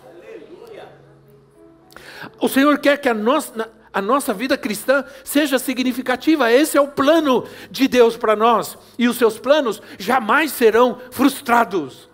O 2.39 2.47
Senhor 2.47 2.77
quer 2.77 2.99
que 2.99 3.09
a 3.09 3.13
nossa, 3.15 3.67
a 3.91 4.01
nossa 4.03 4.35
vida 4.35 4.55
cristã 4.55 5.03
seja 5.23 5.57
significativa. 5.57 6.51
Esse 6.51 6.77
é 6.77 6.81
o 6.81 6.89
plano 6.89 7.45
de 7.71 7.87
Deus 7.87 8.15
para 8.17 8.35
nós. 8.35 8.77
E 8.99 9.07
os 9.07 9.17
seus 9.17 9.39
planos 9.39 9.81
jamais 9.97 10.51
serão 10.51 10.99
frustrados. 11.09 12.07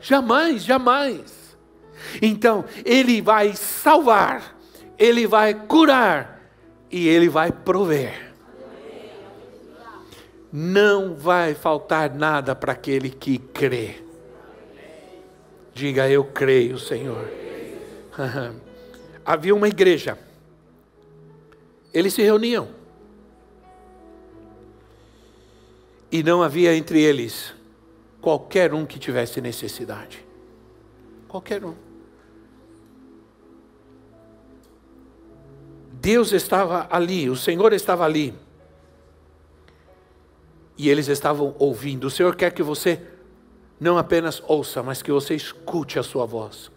Jamais, 0.00 0.64
jamais. 0.64 1.43
Então, 2.20 2.64
Ele 2.84 3.20
vai 3.20 3.54
salvar, 3.54 4.56
Ele 4.98 5.26
vai 5.26 5.54
curar 5.54 6.40
e 6.90 7.08
Ele 7.08 7.28
vai 7.28 7.50
prover. 7.50 8.32
Não 10.52 11.14
vai 11.14 11.54
faltar 11.54 12.14
nada 12.14 12.54
para 12.54 12.72
aquele 12.72 13.10
que 13.10 13.38
crê. 13.38 13.96
Diga, 15.74 16.08
eu 16.08 16.24
creio, 16.24 16.78
Senhor. 16.78 17.28
Havia 19.26 19.54
uma 19.54 19.66
igreja. 19.66 20.16
Eles 21.92 22.14
se 22.14 22.22
reuniam. 22.22 22.68
E 26.10 26.22
não 26.22 26.42
havia 26.42 26.76
entre 26.76 27.02
eles 27.02 27.52
qualquer 28.20 28.72
um 28.72 28.86
que 28.86 28.98
tivesse 29.00 29.40
necessidade. 29.40 30.24
Qualquer 31.26 31.64
um. 31.64 31.74
Deus 36.04 36.32
estava 36.32 36.86
ali, 36.90 37.30
o 37.30 37.36
Senhor 37.36 37.72
estava 37.72 38.04
ali. 38.04 38.34
E 40.76 40.90
eles 40.90 41.08
estavam 41.08 41.56
ouvindo. 41.58 42.08
O 42.08 42.10
Senhor 42.10 42.36
quer 42.36 42.52
que 42.52 42.62
você 42.62 43.00
não 43.80 43.96
apenas 43.96 44.42
ouça, 44.46 44.82
mas 44.82 45.00
que 45.00 45.10
você 45.10 45.34
escute 45.34 45.98
a 45.98 46.02
sua 46.02 46.26
voz. 46.26 46.70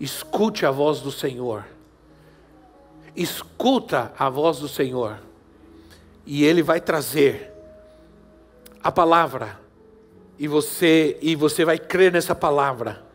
Escute 0.00 0.66
a 0.66 0.72
voz 0.72 0.98
do 0.98 1.12
Senhor. 1.12 1.64
Escuta 3.14 4.12
a 4.18 4.28
voz 4.28 4.58
do 4.58 4.66
Senhor. 4.66 5.20
E 6.26 6.44
Ele 6.44 6.60
vai 6.60 6.80
trazer 6.80 7.52
a 8.82 8.90
palavra 8.90 9.60
e 10.36 10.48
você 10.48 11.16
e 11.22 11.36
você 11.36 11.64
vai 11.64 11.78
crer 11.78 12.10
nessa 12.10 12.34
palavra 12.34 13.06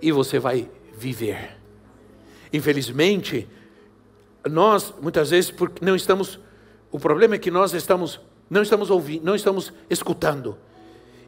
e 0.00 0.12
você 0.12 0.38
vai 0.38 0.70
viver. 0.96 1.58
Infelizmente, 2.52 3.48
nós 4.48 4.94
muitas 5.00 5.30
vezes 5.30 5.50
porque 5.50 5.84
não 5.84 5.96
estamos 5.96 6.38
o 6.90 6.98
problema 6.98 7.34
é 7.34 7.38
que 7.38 7.50
nós 7.50 7.74
estamos 7.74 8.20
não 8.48 8.62
estamos 8.62 8.90
ouvindo, 8.90 9.24
não 9.24 9.34
estamos 9.34 9.72
escutando. 9.90 10.56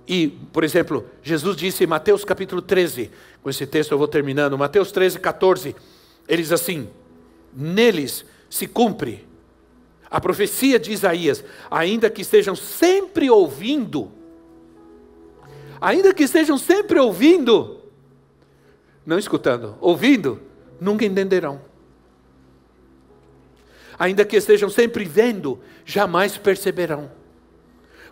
E, 0.07 0.29
por 0.53 0.64
exemplo, 0.64 1.05
Jesus 1.23 1.57
disse 1.57 1.85
em 1.85 1.87
Mateus 1.87 2.25
capítulo 2.25 2.62
13, 2.62 3.11
com 3.43 3.51
esse 3.51 3.66
texto 3.66 3.93
eu 3.93 3.99
vou 3.99 4.09
terminando, 4.09 4.57
Mateus 4.57 4.91
13, 4.91 5.19
14, 5.19 5.77
ele 6.27 6.43
diz 6.43 6.53
assim: 6.53 6.89
Neles 7.53 8.25
se 8.49 8.66
cumpre 8.66 9.27
a 10.11 10.21
profecia 10.21 10.79
de 10.79 10.93
Isaías, 10.93 11.45
ainda 11.71 12.09
que 12.09 12.23
estejam 12.23 12.57
sempre 12.57 13.29
ouvindo, 13.29 14.11
ainda 15.81 16.14
que 16.14 16.23
estejam 16.23 16.57
sempre 16.57 16.99
ouvindo, 16.99 17.81
não 19.05 19.19
escutando, 19.19 19.77
ouvindo, 19.81 20.41
nunca 20.81 21.05
entenderão. 21.05 21.68
Ainda 23.99 24.25
que 24.25 24.37
estejam 24.37 24.71
sempre 24.71 25.05
vendo, 25.05 25.59
jamais 25.85 26.37
perceberão. 26.37 27.11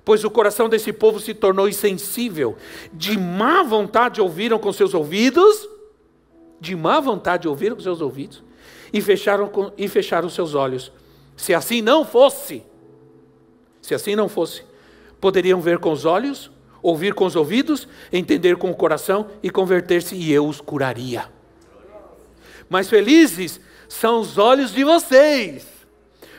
Pois 0.05 0.25
o 0.25 0.31
coração 0.31 0.69
desse 0.69 0.93
povo 0.93 1.19
se 1.19 1.35
tornou 1.35 1.69
insensível, 1.69 2.57
de 2.93 3.19
má 3.19 3.63
vontade 3.63 4.21
ouviram 4.21 4.59
com 4.59 4.73
seus 4.73 4.95
ouvidos, 4.95 5.69
de 6.61 6.75
má 6.77 7.01
vontade 7.01 7.49
ouviram 7.49 7.77
com 7.77 7.83
seus 7.83 8.01
ouvidos, 8.01 8.43
e 8.93 9.01
fecharam, 9.01 9.49
com, 9.49 9.73
e 9.77 9.89
fecharam 9.89 10.29
seus 10.29 10.55
olhos. 10.55 10.93
Se 11.37 11.53
assim 11.53 11.83
não 11.83 12.05
fosse, 12.05 12.63
se 13.83 13.95
assim 13.95 14.15
não 14.15 14.29
fosse, 14.29 14.63
poderiam 15.21 15.61
ver 15.61 15.79
com 15.79 15.93
os 15.93 16.05
olhos, 16.05 16.51
ouvir 16.83 17.13
com 17.15 17.27
os 17.27 17.35
ouvidos, 17.35 17.89
entender 18.13 18.57
com 18.57 18.71
o 18.71 18.77
coração 18.77 19.27
e 19.43 19.51
converter-se, 19.51 20.15
e 20.15 20.33
eu 20.33 20.47
os 20.47 20.61
curaria. 20.61 21.29
Mas 22.69 22.89
felizes 22.89 23.61
são 23.89 24.21
os 24.21 24.39
olhos 24.39 24.73
de 24.73 24.85
vocês, 24.85 25.67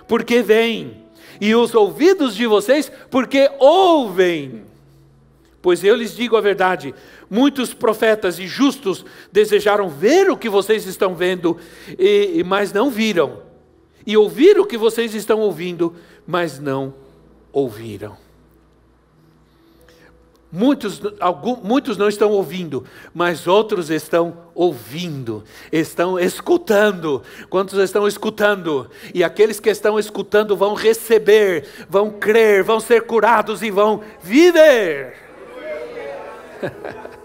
porque 0.07 0.41
veem, 0.41 1.03
e 1.39 1.53
os 1.53 1.73
ouvidos 1.75 2.35
de 2.35 2.47
vocês, 2.47 2.91
porque 3.09 3.49
ouvem. 3.59 4.63
Pois 5.61 5.83
eu 5.83 5.95
lhes 5.95 6.15
digo 6.15 6.37
a 6.37 6.41
verdade: 6.41 6.93
muitos 7.29 7.73
profetas 7.73 8.39
e 8.39 8.47
justos 8.47 9.05
desejaram 9.31 9.89
ver 9.89 10.29
o 10.29 10.37
que 10.37 10.49
vocês 10.49 10.85
estão 10.85 11.15
vendo, 11.15 11.57
e, 11.97 12.43
mas 12.45 12.71
não 12.71 12.89
viram, 12.89 13.41
e 14.05 14.15
ouvir 14.15 14.59
o 14.59 14.65
que 14.65 14.77
vocês 14.77 15.13
estão 15.13 15.39
ouvindo, 15.39 15.93
mas 16.25 16.59
não 16.59 16.93
ouviram. 17.51 18.26
Muitos, 20.49 21.01
alguns, 21.19 21.59
muitos 21.61 21.97
não 21.97 22.07
estão 22.07 22.31
ouvindo, 22.31 22.85
mas 23.13 23.47
outros 23.47 23.89
estão 23.89 24.45
ouvindo, 24.55 25.43
estão 25.73 26.17
escutando. 26.17 27.21
Quantos 27.49 27.77
estão 27.79 28.07
escutando? 28.07 28.89
E 29.13 29.25
aqueles 29.25 29.59
que 29.59 29.69
estão 29.69 29.99
escutando 29.99 30.55
vão 30.55 30.73
receber, 30.73 31.67
vão 31.89 32.09
crer, 32.11 32.63
vão 32.63 32.79
ser 32.79 33.01
curados 33.01 33.61
e 33.61 33.69
vão 33.69 34.01
viver. 34.21 35.15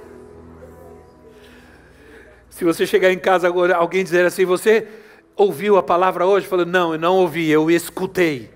Se 2.51 2.65
você 2.65 2.85
chegar 2.89 3.13
em 3.13 3.19
casa 3.21 3.47
agora, 3.47 3.77
alguém 3.77 4.03
dizer 4.03 4.27
assim, 4.27 4.45
você 4.45 4.89
ouviu 5.37 5.77
a 5.77 5.83
palavra 5.83 6.27
hoje? 6.27 6.49
Falou, 6.49 6.67
não, 6.67 6.93
eu 6.93 6.99
não 6.99 7.19
ouvi, 7.19 7.49
eu 7.49 7.71
escutei. 7.71 8.51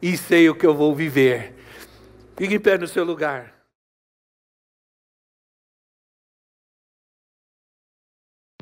E 0.00 0.14
sei 0.14 0.50
o 0.50 0.54
que 0.54 0.66
eu 0.66 0.74
vou 0.74 0.94
viver 0.94 1.61
Fique 2.36 2.54
em 2.54 2.60
pé 2.60 2.78
no 2.78 2.88
seu 2.88 3.04
lugar. 3.04 3.62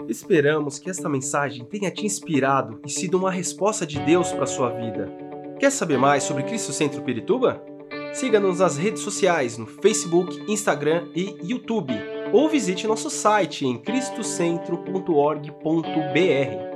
Esperamos 0.09 0.79
que 0.79 0.91
esta 0.91 1.09
mensagem 1.09 1.64
tenha 1.64 1.91
te 1.91 2.05
inspirado 2.05 2.81
e 2.85 2.91
sido 2.91 3.16
uma 3.16 3.31
resposta 3.31 3.87
de 3.87 4.01
Deus 4.01 4.33
para 4.33 4.45
a 4.45 4.47
sua 4.47 4.71
vida. 4.71 5.09
Quer 5.59 5.71
saber 5.71 5.99
mais 5.99 6.25
sobre 6.25 6.43
Cristo 6.43 6.73
Centro 6.73 7.03
Pirituba? 7.03 7.64
Siga-nos 8.12 8.59
nas 8.59 8.77
redes 8.77 9.03
sociais 9.03 9.57
no 9.57 9.66
Facebook, 9.66 10.37
Instagram 10.51 11.09
e 11.14 11.37
YouTube, 11.43 11.95
ou 12.33 12.49
visite 12.49 12.89
nosso 12.89 13.09
site 13.09 13.64
em 13.64 13.81
cristocentro.org.br. 13.81 16.70